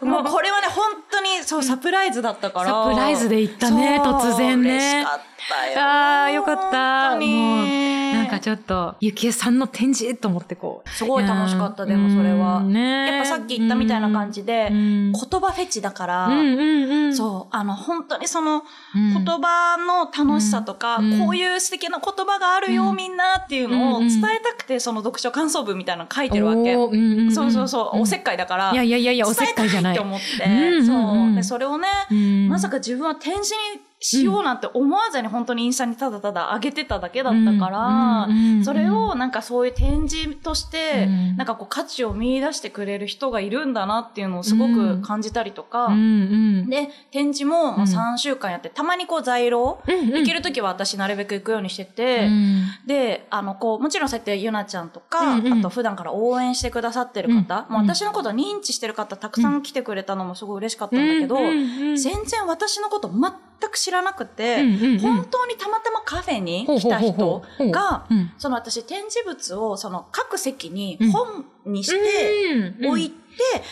[0.02, 2.70] もうこれはね、本当にそう、サプライズだったから。
[2.70, 4.70] サプライズで行ったね突然ね。
[4.70, 5.82] 嬉しかったよ。
[5.82, 7.10] ああ、よかった。
[7.12, 7.97] 本当に
[8.28, 10.16] なんかちょっと、ゆきえさんの展示？
[10.16, 10.90] と思ってこう。
[10.90, 12.62] すごい楽しかった、でもそれは。
[12.62, 17.16] ねやっぱさっき言ったみたいな感じで、うん言葉フェチだから、うんうんうん。
[17.16, 18.64] そう、あの、本当にその、
[18.96, 26.76] うん言葉の楽しさとか、うんこういう素敵な言葉があるよ、うんみんなっていうのをうん伝えたくて、その読書感想文みたいなの書いてるわけ。
[26.76, 28.72] おーうんうんんそうそうそう、んおせっかいだから。
[28.74, 29.94] いやいやいやいや、おせっかいじゃない。
[29.94, 30.82] って思って。
[30.84, 31.36] そう。
[31.36, 41.38] で、それをね、うんまさか自分は展示にしようなんて思わずに本当にインスタにただただ上げてただけだったから、それをなんかそういう展示として、うん。
[41.38, 47.84] なんかこう価値を見出してくれる人がいるんだなっていうのをすごく感じたりとか、で、展示ももううん。
[47.84, 50.20] 3週間やって、たまにこう在廊、うんうん。
[50.20, 61.96] 行けるときは私なるべく行くようにしてて、うんで、あの、こう、もちろんそうやってゆなちゃんとか、あと普段から応援してくださってる方、うんもう私のこと認知してる方たくさん来てくれたのもすごい嬉しかったんだけど、全
[62.26, 63.22] 然私のこと全
[63.70, 65.00] く知らなくて、うんうんうん。
[65.00, 68.14] 本当にたまたまカフェに来た人が、う。
[68.14, 68.34] ん。
[68.38, 71.12] その私展示物をその各席にうん。
[71.12, 73.16] 本にして置いて、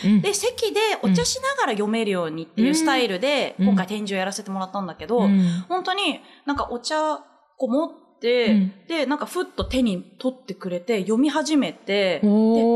[0.04, 0.20] うん。
[0.20, 3.66] で、席でお茶しながら読めるようにっていうスタイルで、うん。
[3.66, 5.64] 今回展示をやらせてもらったんだけど、うん。
[5.68, 7.18] 本当になんかお茶
[7.56, 8.72] こう持って、うん。
[8.88, 12.28] で、なんかふっと手に取ってくれて読み始めて、で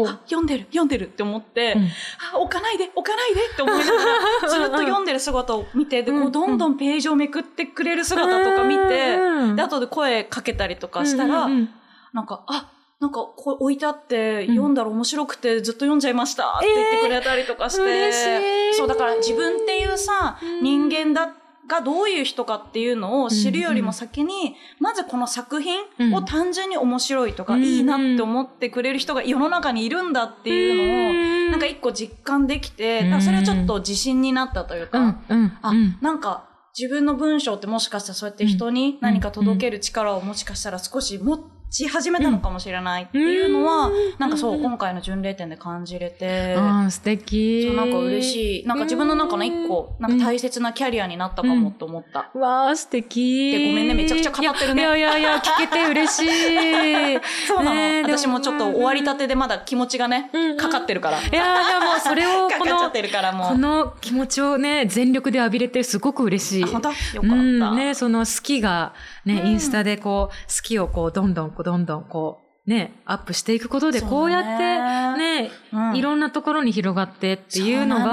[0.07, 1.89] あ、読んでる、読んでるって思って、うん。
[2.35, 3.93] あ、置かないで、置かないでって思いなが
[4.43, 11.71] ら、 ずっと読んでる姿を見て、で、こうどんどんページをめくってくれる姿とか見て、うんで、後で声かけたりとかしたら、うんうんうん。
[12.13, 12.71] なんか、あ、
[13.01, 18.75] なんかこう置いてあって、うん読んだら面白くてずっと読んじゃいましたって言ってくれたりとかして、嬉しい。
[18.75, 20.63] そうだから自分っていうさ、うん。
[20.63, 21.33] 人間だ
[21.71, 25.81] がどういう人かっていうのを知るよりも先に、まずこの作品
[26.13, 35.99] を単純に面白いとか、うんいいなって思ってくれる人が世の中にいるんだっていうのを、うんなんか一個実感できて、うんそれはちょっと自信になったというか、うんうんあ、うん。
[36.01, 36.49] なんか
[36.79, 41.35] 自分の文章ってもしかしたらそうやって人に何か届ける力をもしかしたら少し持
[41.71, 43.95] ち始めたのかもしれないっていうのは、うん。
[44.19, 44.63] なんかそう、うん。
[44.63, 47.67] 今回の巡礼展で感じれて、あー素敵。
[47.69, 48.67] そうなんか嬉しい。
[48.67, 52.31] なんか自分の中の一個、なんか大切なキャリアになったかもって思った。
[52.39, 53.53] わあ素敵。
[53.53, 54.83] でごめんねめちゃくちゃ語ってるね。
[54.83, 57.21] いやいやいや聞けて嬉しい。
[57.47, 60.57] そうなの、ね私もちょっと終わりたてでまだ気持ちがね、うんうん。
[60.57, 61.21] かかってるから。
[61.21, 63.49] いやでもそれをか このかっちゃってるからもう。
[63.49, 66.65] この気持ちをね全力で浴びれてすごく嬉しい。
[66.65, 66.89] あ本当？
[66.89, 67.35] よかった。
[67.35, 68.93] うん、ね、その好きが、
[69.25, 69.47] ね、うん。
[69.49, 75.43] インスタでこう、好きをこう、どんどん、こう、どんどん、こう、ね、アップしていくことで、こうやって、ね。
[75.43, 75.97] ね、うん。
[75.97, 78.05] いろんなところに広がってっていうのが、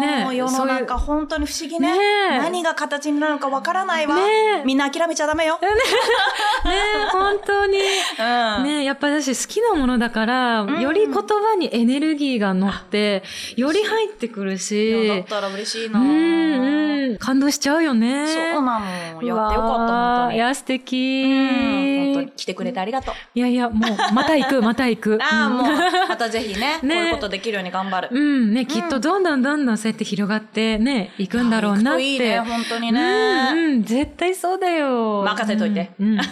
[0.00, 1.92] ね世の中本当に不思議ね。
[1.92, 1.98] ね
[2.32, 4.16] え何が形になるのかわからないわ。
[4.16, 4.22] ね
[4.62, 5.58] えみんな諦めちゃダメよ。
[6.64, 6.72] ね、
[7.12, 13.22] 本当に、うんね、やっぱ私好きなものだから、んより言葉にエネルギーが乗って、
[13.56, 16.00] より入ってくるいやだしっ、たら嬉しいな。
[16.00, 18.26] うん、うん、感動しちゃうよね。
[18.26, 18.86] そうなの。
[18.86, 20.32] やってよかった、本当に。
[20.32, 21.24] ーいや、素敵。
[21.26, 23.14] うん本当に来てくれてありがとう。
[23.34, 25.18] いやいや、もう、また行く、 また行く。
[25.20, 25.66] ああ、うんもう、
[26.08, 28.08] またぜひね、 こういうことできるように頑張る。
[28.10, 32.02] うん、ね、きっとどんどんどんどんそうやって広がってね、行くんだろうなって。
[32.02, 33.52] いいね、本当にうん、ね。
[33.54, 35.22] うん、絶対そうだよ。
[35.22, 36.06] 任せといてうん。
[36.08, 36.24] う んね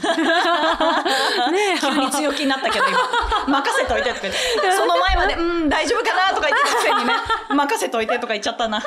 [1.80, 2.98] 急に強気になったけど、今。
[3.62, 4.40] 任せといてとか言って。
[4.72, 7.14] その前まで、うん、大丈夫かなとか言ってたくせにね、
[7.55, 8.82] 任せといてとか言っちゃったな。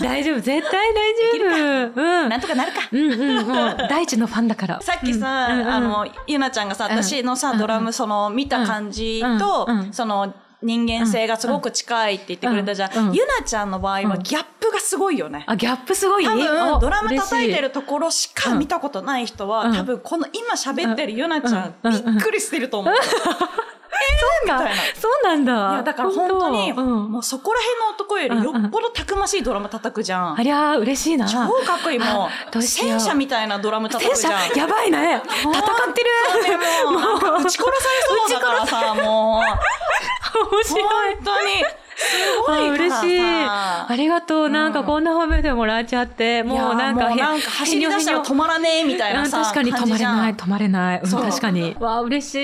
[0.00, 2.02] 大丈夫、絶対大丈夫。
[2.02, 2.28] うん。
[2.28, 2.80] なんとかなるか。
[2.90, 4.80] うんうん、もう、大地のファンだから。
[4.80, 12.92] さっきさ、あの、ゆなちゃんがさ、うん私のさ、うんドラム、その、見た感じとその、人間性がすごく近いって言ってくれたじゃん。
[12.92, 13.14] うんうん。
[13.14, 15.44] ゆなちゃんの場合はギャップがすごいよね。
[15.46, 17.60] あ、ギャップすごい多分、おドラム叩いて。
[17.60, 19.76] るところしか見たことない人は、うん。
[19.76, 21.74] 多分、この今喋ってるゆなちゃん。
[21.82, 22.94] びっくりしてると思う。
[23.88, 24.68] そうか。
[24.94, 25.52] そうなんだ。
[25.52, 30.38] いや、だから本当に、うんもうそこら辺の男よりよっぽどたくましいドラム叩くじゃん。
[30.38, 31.26] ありゃー、嬉しいな。
[31.28, 32.62] 超かっこいい、もう。
[32.62, 34.50] 戦車みたいなドラム叩戦くじゃん。
[34.50, 35.22] 車、やばいね。
[35.42, 35.54] 戦っ
[35.92, 36.44] てる。
[36.44, 37.70] でも、なんか撃ち殺され
[38.02, 39.42] そうだからさ、もう。
[40.54, 40.80] 面白
[41.10, 41.14] い。
[41.16, 41.87] 本当に。
[41.98, 43.18] すごい嬉しい。
[43.18, 44.48] さありがとう。
[44.48, 51.00] なんかうんこんな褒めてもらっちゃって、もうなんかなんか走り出したら止ままらねえみたいなさ、確かに止まれない、止まれない。
[51.00, 51.76] うん確かに。
[51.80, 52.34] わあ、嬉し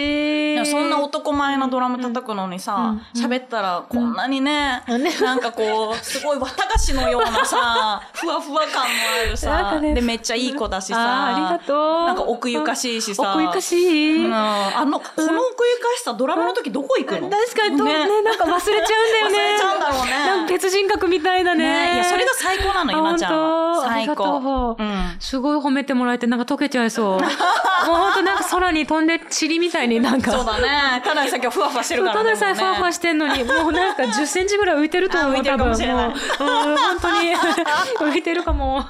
[0.62, 0.66] い。
[0.66, 4.82] そんな男前なドラム叩くのにさ、うん喋ったらこんなにね、
[5.20, 8.88] なんかこう、すごい綿菓子のようなさ、 ふわふわ感も
[9.26, 12.06] あるさ、で、めっちゃいい子だしさ、ありがとう。
[12.06, 14.26] なんか奥ゆかしいしさ、奥ゆかしい。
[14.26, 17.30] うん、あの、この奥ゆかしさ、ドラムの時どこ行くの？
[17.30, 19.43] 確かにねなんか忘れちゃうんだよね。
[19.44, 21.64] 忘れちゃうんだろうねなんか別人格みたいだね。
[21.64, 23.88] ねいや、それが最高なの、ゆなちゃんあは。
[23.88, 24.14] 最高。
[24.14, 25.16] とううん。
[25.18, 27.20] すごい褒めてもらえて、なんか溶けちゃいそう。
[27.86, 30.32] もうほんとなんか空に飛んで塵みたいになんか。
[30.32, 31.02] そうだね。
[31.04, 32.18] ただでさ今日ふわふわしてるからね。
[32.20, 37.34] ただでさえふわふわしてんのに、もうなんか10センチぐらい浮いてると思う、 あ浮いてるかもしれない多分もううん、本当に
[38.14, 38.84] 浮いてるかも。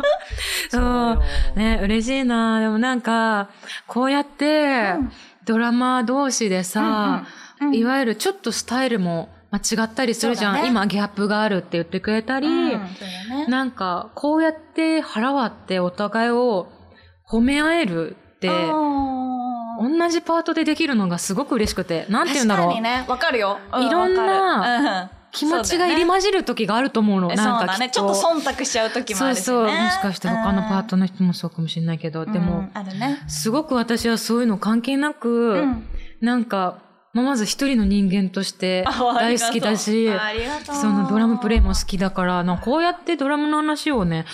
[0.69, 1.23] そうよ
[1.57, 2.61] ね、嬉しいな。
[2.61, 3.49] でもなんか、
[3.87, 4.95] こうやって、
[5.45, 7.25] ドラマー同士でさ、うんうんうん
[7.73, 10.55] いわゆるちょっとスタイルもまあ違ったりするじゃん。
[10.55, 16.67] ね今ギャップがあるって言ってくれたり、うんねなんか、こうやって腹割ってお互いを
[17.31, 22.67] 褒め合えるって、同じパートでできるのがすごく嬉しくて、なんて言うんだろう。
[22.69, 23.59] 確かにね、わかるよ。
[23.73, 27.29] ういろんな気持ちが入り混じる時があると思うの。
[27.29, 27.91] そうなんかだね。
[27.91, 29.45] ちょっと忖度しちゃう時もあるしね。
[29.45, 29.77] そうそう。
[29.77, 33.23] もしかして他のパートのの人もそうかもしれないけど、でも、あるね。
[33.29, 35.87] すごく私はそういうの関係なく、うん
[36.21, 36.79] なんか、
[37.15, 38.85] まあまず一人の人間として
[39.15, 40.11] 大好きだし、
[40.62, 44.27] そのドラムプレイも好きだから、なこうやってドラムの話をね、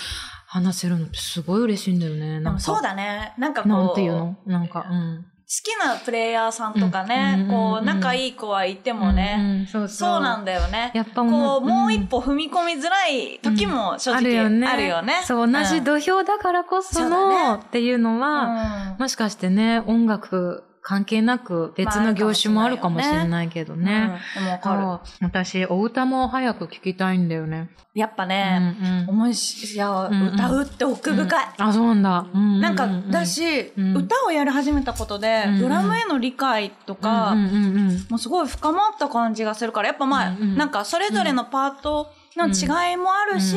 [0.46, 2.40] 話せるのってすごい嬉しいんだよね。
[2.40, 2.60] なんか。
[2.60, 3.34] そうだね。
[3.38, 3.72] なんかこう。
[3.72, 4.36] なんていうの？
[4.46, 5.24] なんか、うん。
[5.50, 10.92] 好きなプレイヤーさんとかね、こう、うん仲いい子はいてもね、そうなんだよね。
[10.94, 15.22] やっぱこう、もう一歩歩踏み込みづらい時も正直あるよね。
[15.24, 24.10] そう、同じん土俵だからこその、ねっていうのは、うんもしかしてね、音楽関係なく別の業種もあるかもしれないけどね。
[24.36, 25.10] うんでもわかる。
[25.20, 27.70] 私、お歌も早く聞きたいんだよね。
[27.94, 28.76] やっぱうんね、
[29.06, 31.48] うん思いし、いや、んうん歌うって奥深い。
[31.58, 32.26] あ、そうなんだ。
[32.32, 37.58] うんうんうんなんか、だ、し、うん歌をやり始めたことで、うんうんドラムへの理解とか、うんうんう
[37.92, 42.12] んもうすごい深まった感じがするから、やっぱまあ、うんうんなんかそれぞれのパート
[42.46, 43.56] の違いもあるし、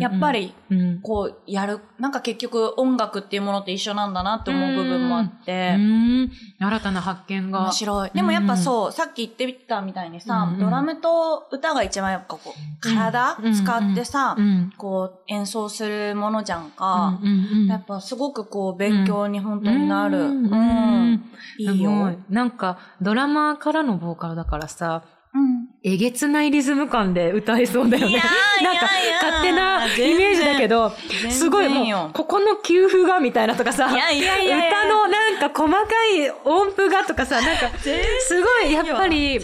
[0.00, 7.60] やっぱり、うんこう、やる、なんか結局音楽っていうものって一緒なんだなって思う部分もあって、うん新たな発見が。
[7.64, 8.10] 面白い。
[8.14, 14.72] でもやっぱそう、さっき言ってみたみたいにさ、ドラムと歌が一番やっぱこう、体うん使ってさ、うん。
[14.76, 17.18] こう演奏するものじゃんか。
[17.68, 20.18] やっぱすごくこう勉強に本当になる。
[20.18, 21.24] ううん
[21.58, 22.12] いいよ。
[22.28, 25.13] なんか、ドラマーからのボーカルだからさ、うん。
[25.82, 28.22] えげつないリズム感で歌えそうだよね。
[28.62, 28.88] なんか
[29.20, 30.92] 勝手なイメージだけど、
[31.30, 35.80] すごいもう、ここの給付がみたいなとかさ、歌のなんか細か
[36.16, 39.40] い音符がとかさ、なんか、すごいやっぱり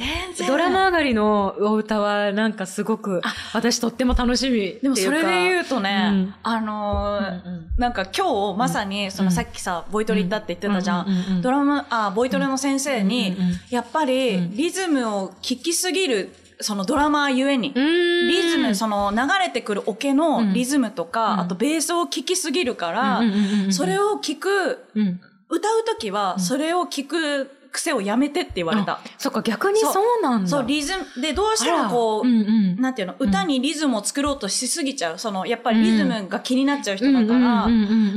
[0.46, 3.20] ドラマ上がりのお歌はなんかすごく
[3.52, 4.78] 私とっても楽しみ。
[4.82, 6.34] でもそれで言うとね、うん。
[6.42, 11.06] あのーうんうんなんか今日まさにそのさっきさ、ボイトレ行ったって言ってたじゃん。
[11.06, 11.42] うんうんうんうん。
[11.42, 17.72] ドラム、あ、ボイトレの先生に、うんうんうんやっぱりリズムを聴きすぎる、そのドラマーゆえに。
[17.72, 21.40] リリズム、その流れてくるオケのリズムとか、うん。
[21.40, 23.22] あとベースを聴きすぎるから、
[23.70, 25.20] それを、を聴く、うん
[25.50, 28.94] 歌うときはそれを聴く癖をやめてって言われた。
[28.94, 30.22] あそっか、逆にそう。
[30.22, 30.48] なんだ。
[30.48, 32.80] そう、リズム、で、どうしてもこう、うんうん。
[32.80, 35.18] なんていうの、歌にリズムを作ろうとしすぎちゃう。
[35.18, 37.68] その、やっぱりリズムが気になっちゃう人だから、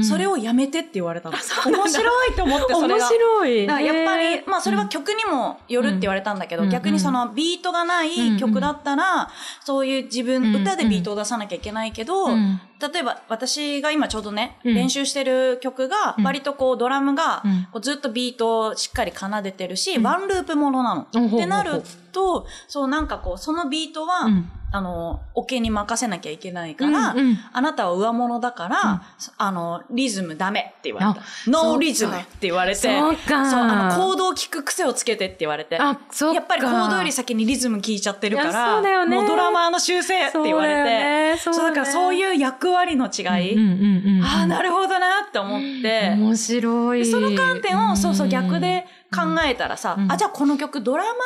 [0.04, 1.38] それを、をやめてって言われたの。
[1.38, 3.08] 面白いと思って、それ面が。
[3.08, 3.68] 白い。
[3.68, 9.30] だからやっぱりまあそれは曲にもよるって言われたんだけど、うん逆にそのビートがない曲だったら、
[9.64, 12.60] そういう自分、うん歌でビートを出さなきゃいけないけど、うん
[12.92, 14.76] 例えば私が今ちょうどね、うん。
[14.76, 16.26] 練習してる曲が、うん。
[16.26, 17.68] 割とこうドラムがうん。
[17.72, 20.04] こうずっとビートをしっかり奏でてるし、うん。
[20.04, 21.02] ワンループものなの。
[21.02, 21.82] ってなる
[22.12, 29.03] と、そうなんかこう、そのビートは、うんあの、オケに任せなきゃいけないから、うんうんあなたは上物だから、
[29.38, 31.24] あの、リズムダメって言われたあ。
[31.45, 35.78] ノーリズムって言われて、そうかそう、あの、コードを聞く癖をつけてって言われて。
[35.80, 36.36] あ、そうか。
[36.36, 44.24] やっぱりコードより先にリズム聞いちゃってるから、そうだよねもうドラマーの習性って言われて、そうだよねそうだねだからそういう役割の違い、うんうんうん。
[44.24, 46.99] ああ、なるほどなって思って、面白い。
[46.99, 50.11] でその観点をそうそう逆で考えたらさ、うん。
[50.11, 51.18] あ、じゃあこの曲ドラマーだ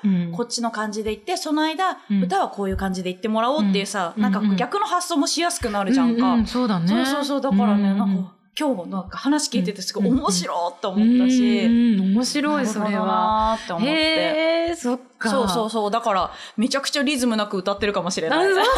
[0.00, 2.22] から、うん、こっちの感じで言って、その間、うん。
[2.22, 4.22] 歌はこういう感じで言ってもらおうっていうさ、うん。
[4.22, 6.46] なんかうん逆の発想もしやすくなるじゃんか。
[6.46, 6.88] そうだね。
[6.88, 7.98] そうそうそう、だからね、うん。
[7.98, 13.58] なんか今日もなんか話聞いててすごいうん面白いって思ったし、面白い、それは。
[13.62, 13.90] って思って。
[13.90, 15.28] へえ、そっか。
[15.28, 15.90] そうそうそう。
[15.90, 18.46] だから、めちゃくちゃリズムなく歌ってるかもしれあ、ない。
[18.46, 18.70] そうか。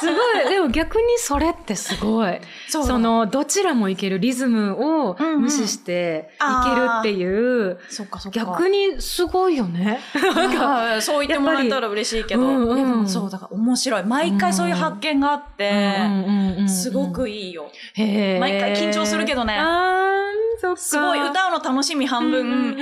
[0.00, 0.48] すごい。
[0.54, 2.40] でも逆にそれってすごい。
[2.68, 8.38] その、どちらもいけるリズムを無視していけるっていう、そっかそっか。
[8.38, 10.00] 逆にすごいよね。
[10.34, 12.42] なんか、そう言ってもらえたら嬉しいけど。
[12.42, 14.04] うんそう、だから面白い。
[14.04, 15.98] 毎回そういう発見があって、
[16.68, 17.68] すごくいいよ。
[17.96, 20.41] 毎回緊張するけどねあー。
[20.76, 22.76] すごい歌うの楽しみ半分、うん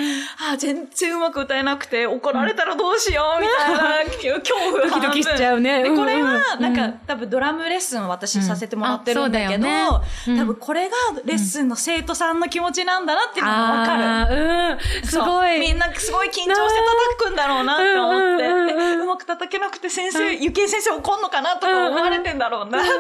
[0.50, 5.00] あー全然うまく歌えなくて怒られたらどうしようみたいな恐怖半分。
[5.00, 5.82] ドキドキしちゃうね。
[5.82, 9.84] で、これは、うんなんか、多分ドラムレッスン私させてもらってるんだけど、ね。
[10.28, 10.38] うん。
[10.38, 13.96] 多分これがレッスンの生徒さんの気持ちなんだなっていうのがわか
[14.28, 14.36] る。
[15.02, 15.04] うん。
[15.08, 15.60] すごい。
[15.60, 16.58] みんなすごい緊張して叩
[17.18, 18.98] くんだろうなって思って、うんうんうんうん。
[18.98, 22.90] でうまく叩けなくて先生、ゆきえ先生怒んのかなとか思われてんだろうなって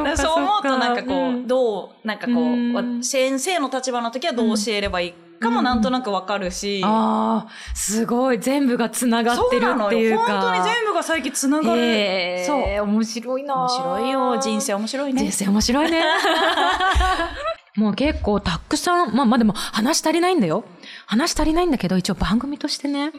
[0.00, 0.16] 思って。
[0.16, 8.38] そう思うとなんかこう、どう、なんかこう先生の立場の時はどう教えればいいかもなんとなくわかるし、ああ、すごい。
[8.38, 9.88] 全部が繋がってるそうなのよ。
[9.88, 10.40] っていうか。
[10.40, 11.80] 本当に全部が最近つながる。
[11.80, 12.82] へーそう。
[12.86, 14.38] 面白いな面白いよ。
[14.38, 15.22] 人生面白いね。
[15.22, 16.02] 人生面白いね。
[17.76, 20.64] もう結構たくさん、まあまあでも話足りないんだよ。
[21.06, 23.12] 話足りないんだけど、一応番組としてね、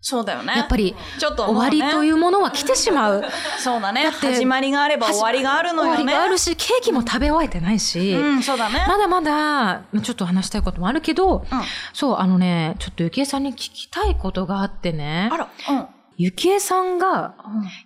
[0.00, 0.52] そうだよね。
[0.54, 2.06] やっぱりちょっと終わりとう。
[2.06, 3.24] いうものは来てしまう。
[3.58, 4.04] そうだね。
[4.04, 5.96] て始まりがあれば終わりがあるのよね。
[5.96, 8.84] 終わりがあるし、ケーキも食べ終えてないし、うん、そうだね。
[8.86, 15.86] まだまだ、ちょっと話したいこともあるけど、うんそう、あのね、ちょっとゆきえさんに聞きたいことがあってねあ、ら、うん。
[16.18, 17.34] ゆきえさんが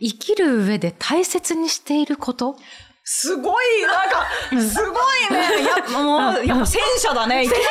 [0.00, 2.56] 生きる上で大切にしていること
[3.12, 4.30] すごい、なんか、
[4.70, 5.64] すごいね。
[5.66, 7.42] やっぱもう、やっぱ戦車だね。
[7.42, 7.66] いきなり、い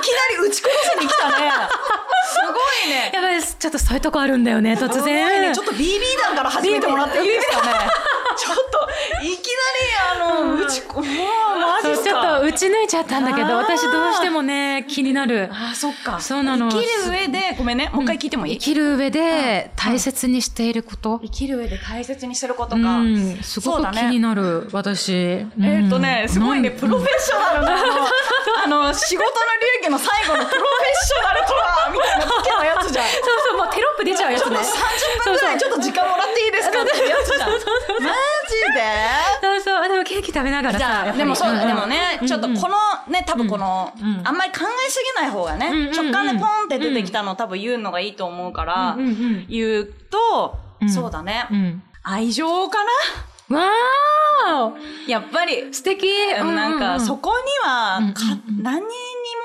[0.00, 1.50] きなり撃ち殺しに来たね。
[2.30, 3.10] すごいね。
[3.12, 3.56] やばいです。
[3.58, 5.48] ちょっとそういうとこあるんだよね、突然。
[5.48, 5.52] ね。
[5.52, 7.72] ちょっと BB 弾から始めてもらっていいですかね。
[8.34, 8.88] ちょっと、
[9.22, 9.62] いきな
[10.20, 12.40] り、あの、撃ち、もう、マジちょっとか。
[12.40, 15.48] 打ち抜いちゃったんだけど、私どうしてもね、気になる。
[15.52, 16.20] あ、そっか。
[16.20, 17.90] そうなの生きる上で、ごめんね。
[17.92, 18.58] もう一回聞いてもいい？
[18.58, 21.20] 生きる上で大切にしていること？
[21.20, 23.00] 生きる上で大切にしてることうか。
[23.00, 25.12] ん、すごく気になる、私。
[25.12, 27.76] ええーっとね、すごいね、プロフェッショナルな、
[28.64, 29.30] あの、仕事の
[29.82, 33.04] 流儀の最後のプロフェッショナルとは、みたいな時のやつじゃん。
[34.04, 34.56] そうそう、もうテロップ出ちゃうやつね。
[34.56, 36.82] 30分ぐらいちょっと時間もらっていいですか？
[36.82, 37.50] ってやつじゃん。
[37.50, 37.64] マジ
[38.74, 38.82] で？
[39.40, 42.76] そうそう、でもケーキ食べながらさ、でもそうでもね、ちょっとこの
[43.08, 43.92] ね、多分この
[44.24, 48.96] あんまり考えすぎない方がね直感でポンって出てきたのを多分言うのがいいと思うから
[49.48, 50.90] 言うとう、ん。
[50.90, 51.46] そうだね。
[51.50, 51.82] う、ん。
[52.02, 52.90] 愛情かな？
[53.58, 56.08] わーやっぱり、素敵。
[56.38, 58.88] なんか、そこには何にも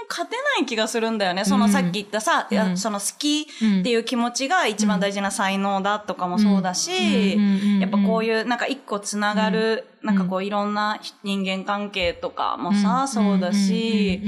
[0.10, 1.46] 勝てない気がするんだよね。
[1.46, 2.78] そのさっき言ったさ、うん。
[2.78, 7.38] その好きっていう気持ちが一番大事な才能だとかもそうだし、
[7.80, 14.22] やっぱこうういうなんか一個つながる、んなんかこういろんな人間関係とかもさ、そうだし、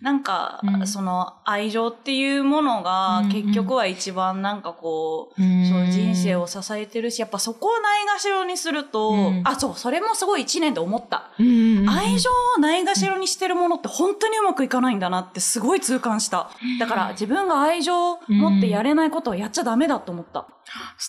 [0.00, 0.86] なんかうん。
[0.86, 5.68] その愛情っていうものがうん結局は一番なんかこう、ん。
[5.68, 9.42] そう人生を支えてるし、やっぱそこをないがしろにすると、うん。
[9.44, 11.30] あ、そう、それもすごい一年で思った。
[11.38, 16.50] 愛情をないがしろにしてるものって本当にうまくいかないんだなってすごい痛感した。
[16.78, 20.46] だから自分が愛情を持ってやれないことはやっちゃダメだと思った。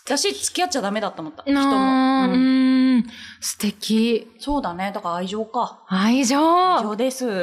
[0.06, 1.44] 私付き合っちゃダメだと思った。
[1.44, 2.87] 人も。
[3.40, 4.28] 素敵。
[4.40, 4.92] そうだね。
[4.94, 5.80] だから愛情か。
[5.88, 6.38] 愛情。
[6.78, 7.26] 愛情です。
[7.26, 7.34] あー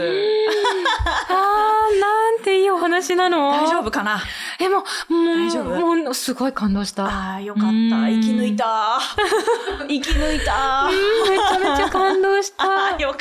[2.01, 3.51] なんていいお話なの。
[3.51, 4.21] 大丈夫かな？
[4.61, 5.81] えもうもう大丈夫？
[6.05, 7.07] もうすごい感動した。
[7.07, 7.69] ああ、よかった。
[7.69, 7.89] うん。
[7.89, 8.99] 生き抜いた。
[9.89, 10.89] 生き抜いた。
[10.89, 12.97] うんめちゃめちゃ感動しあた。
[12.97, 13.19] あ、 よかっ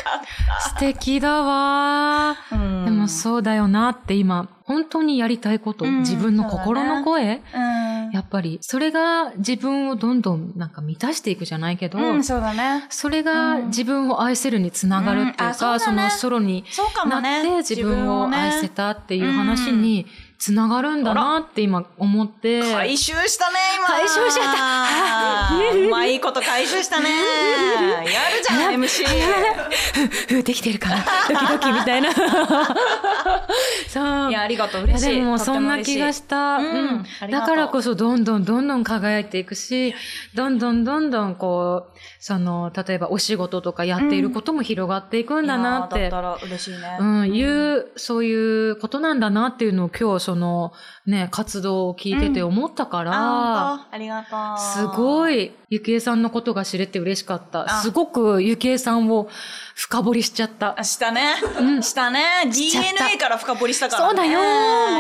[0.62, 2.58] 素敵だわで
[2.92, 8.12] もそうだよなって今本当にやりたいこと、うん自分の心の声、うん。
[8.12, 12.86] やっぱりそれが自分をどんどんなんか満たしていくじゃないけど、うん、そうだね。
[12.90, 17.44] それが自分を愛せるにつながるっていうか、そねそのソロにそうかもね。
[17.44, 20.06] なって自分を愛せたっていう話に
[20.44, 22.60] つながるんだなって今思って。
[22.74, 23.88] 回収したね、今。
[23.88, 27.12] 回収しちゃった うまいこと回収したね。
[28.04, 29.06] やるじゃん、MC。
[30.28, 32.12] ふうできてるかなドキドキみたいな。
[33.88, 34.30] そう。
[34.32, 34.84] いや、ありがとう。
[34.84, 35.16] 嬉しい。
[35.16, 39.96] でもそんな気がしした、うんだからこそどんどんどんどん輝いていくし、
[40.34, 46.98] どんどんどんどんこう、その、例えばお仕事とかやっていることも広がっていくんだなって、だったら嬉しいね。
[46.98, 50.72] うん、いう、そういうことなんだなっていうのを今日その、
[51.06, 54.58] ね、活動を聞いてて思ったから、あありがとう。
[54.58, 57.66] すごい、ゆきえさんのことが知れて嬉しかった。
[57.66, 59.28] あすごくゆきえさんを
[59.76, 60.80] 深掘りしちゃった。
[60.80, 60.84] あ。
[60.86, 61.34] したね。
[61.60, 62.50] うんしたね。
[62.50, 64.10] DNA から深掘りしたからね。
[64.10, 64.40] そうだよ、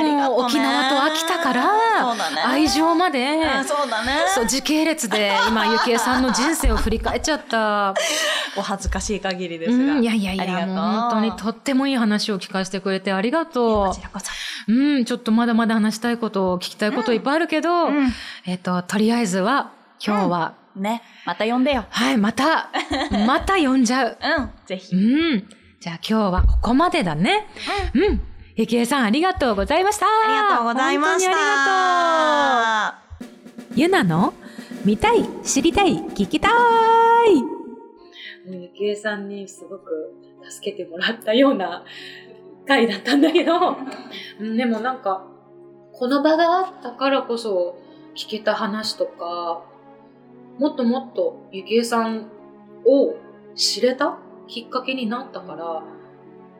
[0.03, 2.49] ね沖縄と秋田から。
[2.49, 4.11] 愛情まで、あそうだね。
[4.35, 7.93] そう、時系列で今、ゆきえさんの人生を振り返っちゃった。
[8.57, 9.93] お恥ずかしい限りですうが。
[9.93, 14.25] ん、いやいやいや、本当にとってもいい話を聞かせてくれてありがとこちらこそ。
[14.67, 14.73] う。
[14.73, 18.09] うん、ちょっとまだまだ話したいこと、聞きたいこといっぱいあるけど、うん
[18.45, 19.71] えっと、とりあえずは、
[20.05, 21.03] 今日は、ね。
[21.25, 21.85] また呼んでよ。
[21.89, 22.71] はい、また、
[23.27, 24.17] また呼んじゃう。
[24.21, 24.49] うん。
[24.65, 25.35] ぜひう。
[25.37, 25.47] ん。
[25.79, 27.47] じゃあ今日はここまでだね。
[27.93, 28.21] うん。
[28.55, 30.05] ゆきえさんありがとうございました。
[30.05, 31.31] ありがとうございました。
[31.31, 33.79] 本当にありがとう。
[33.79, 34.33] ゆなの
[34.85, 36.51] 見たい、知りたい、聞きたい。
[38.45, 40.13] ゆきえさんにすごく
[40.49, 41.83] 助けてもらったような
[42.65, 43.77] 回だったんだけど、
[44.39, 45.25] うんでもなんか、
[45.93, 47.77] この場があったからこそ
[48.15, 49.63] 聞けた話とか、
[50.59, 52.29] もっともっとゆきえさん
[52.85, 53.15] を
[53.55, 55.83] 知れたきっかけになったから、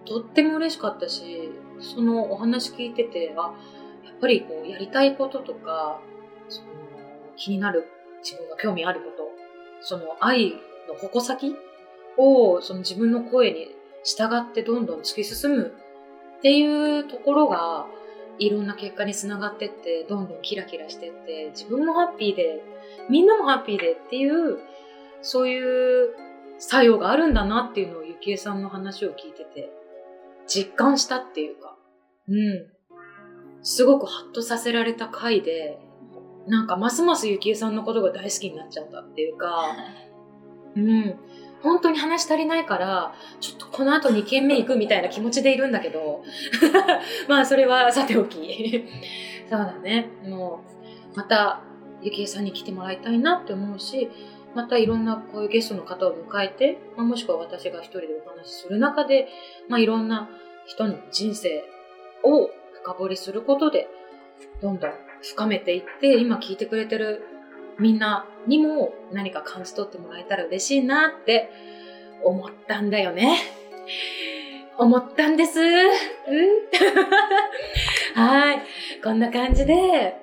[0.05, 3.53] とっても嬉しかったし、そのお話聞いてて、あ、
[4.05, 5.99] やっぱりこうやりたいこととか、
[6.49, 6.67] その
[7.35, 7.87] 気になる
[8.21, 9.23] 自分が興味あること、
[9.81, 10.51] その愛
[10.87, 11.55] の矛先
[12.17, 15.73] をその自分の声に従ってどんどん突き進む
[16.43, 17.87] っていうところが、
[18.37, 22.61] いろんな結果につながってって、どんどんキラキラしてって、自分もハッピーで、
[23.09, 24.57] みんなもハッピーでっていう、
[25.21, 26.09] そういう
[26.59, 29.71] 作用があるんだなっていうのをゆきえさんの話を聞いてて、
[30.45, 31.77] 実感したっていうか、
[32.27, 32.67] うん。
[33.61, 35.79] すごくハッとさせられた回で、
[36.47, 39.63] なんかますますゆきえさんのことが大好きになっちゃったっていうか、
[40.75, 41.15] うん。
[41.63, 46.23] 本当に話足りないから、ちょっとこの後2軒目行くみたいな気持ちでいるんだけど、
[47.29, 48.85] まあそれはさておき。
[49.49, 50.09] そうだね。
[50.25, 50.61] も
[51.13, 51.61] う、また
[52.01, 54.09] ゆきえさんに来てもらいたいなって思うし、
[54.53, 59.29] またいろんなこういうゲストの方を迎えて、まあ、もしくは私が一人でお話しする中で、
[59.69, 60.29] まあ、いろんな
[60.65, 61.63] 人の人生
[62.23, 63.87] を深掘りすることで、
[64.61, 64.91] どんどん
[65.21, 67.23] 深めていって、今聞いてくれてる
[67.79, 71.49] みんなにも何か感じ取ってもらえたら嬉しいなって
[72.23, 73.37] 思ったんだよね。
[74.77, 75.59] 思ったんです。
[75.61, 75.67] ん、
[78.15, 78.61] はい。
[79.03, 80.15] こんな感じで、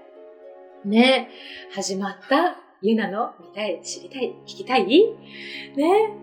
[0.84, 1.30] ね、
[1.72, 4.86] 始まったゆなの見たい、知りたい、聞きたい？
[4.88, 5.06] ね、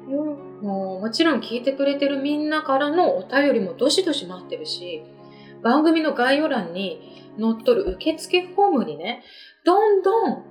[0.07, 5.03] うん、もうもちろん聞いてくれてるみんなからのお便りもどしどし待ってるし、
[5.61, 9.23] 番組の概要欄に載っとる受付フォームにね、
[9.63, 10.43] どんどん、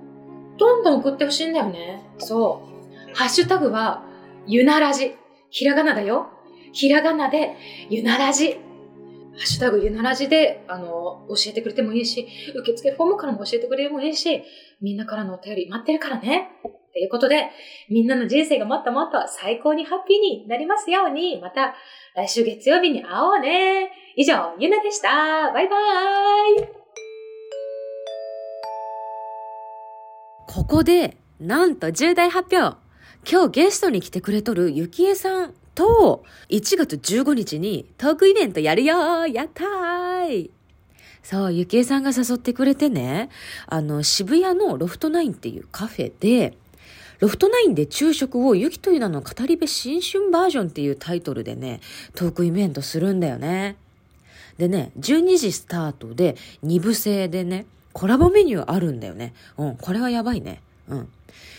[0.57, 2.01] どんどん送ってほしいんだよね。
[2.17, 2.61] そ
[3.13, 3.15] う。
[3.15, 4.03] ハッシュタグは、
[4.45, 5.15] ゆならじ。
[5.49, 6.27] ひらがなだよ。
[6.73, 7.55] ひらがなで、
[7.89, 8.53] ゆならじ。
[8.53, 8.59] ハ
[9.43, 14.43] ッシュタグゆならじで、あの、教えてくれてもいいし、受付フォームからも教えてくれてもいいし、
[14.81, 16.49] みんなからのお便り待ってるからね。
[16.93, 17.51] ということで、
[17.89, 21.75] みんなの人生がもっともっと最高にハッピーになりますように、また
[22.15, 23.91] 来週月曜日に会おうね。
[24.15, 25.51] 以上、ゆなでした。
[25.53, 26.86] バイバーイ。
[30.47, 32.77] ここで、なんと重大発表。
[33.29, 40.51] 今日ゲストに来てくれとるゆきえさんと、1月15日にトークイベントやるよやったーい
[41.21, 43.29] そう、ゆきえさんが誘ってくれてね、
[43.67, 46.57] あの、渋谷のロフトナインっていうカフェで、
[47.19, 51.81] ロフトナインで昼食をゆきという名の語り部新春バージョンっていうタイトルでね、
[52.15, 53.75] トークイベントするんだよね。
[54.57, 57.65] でね、12時スタートで2部制でね、
[57.97, 59.33] コラボメニューあるんだよね。
[59.57, 60.61] うん、これはやばいね。
[60.87, 61.09] うん。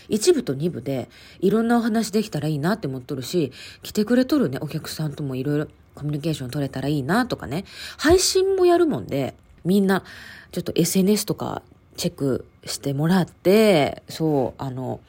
[0.08, 1.08] 一部と二部で
[1.40, 3.50] いろんなお話できたらいいなって思っとるし、
[3.82, 5.66] 来てくれとるね、お客さんともいろいろ
[5.96, 7.64] コミュニケーション取れたらいいなとかね、
[7.96, 9.34] 配信もやるもんで、
[9.64, 10.04] みんな
[10.52, 11.62] ちょっと SNS とか
[11.96, 15.00] チェックしてもらって、そう、あの、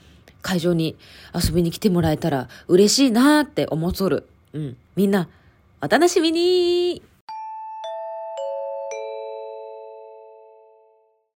[0.41, 0.95] 会場に
[1.35, 4.27] 遊びに来てもらえたら嬉しいなって思っとる。
[4.53, 4.77] うん。
[4.95, 5.29] みんな、
[5.83, 7.03] お楽しみに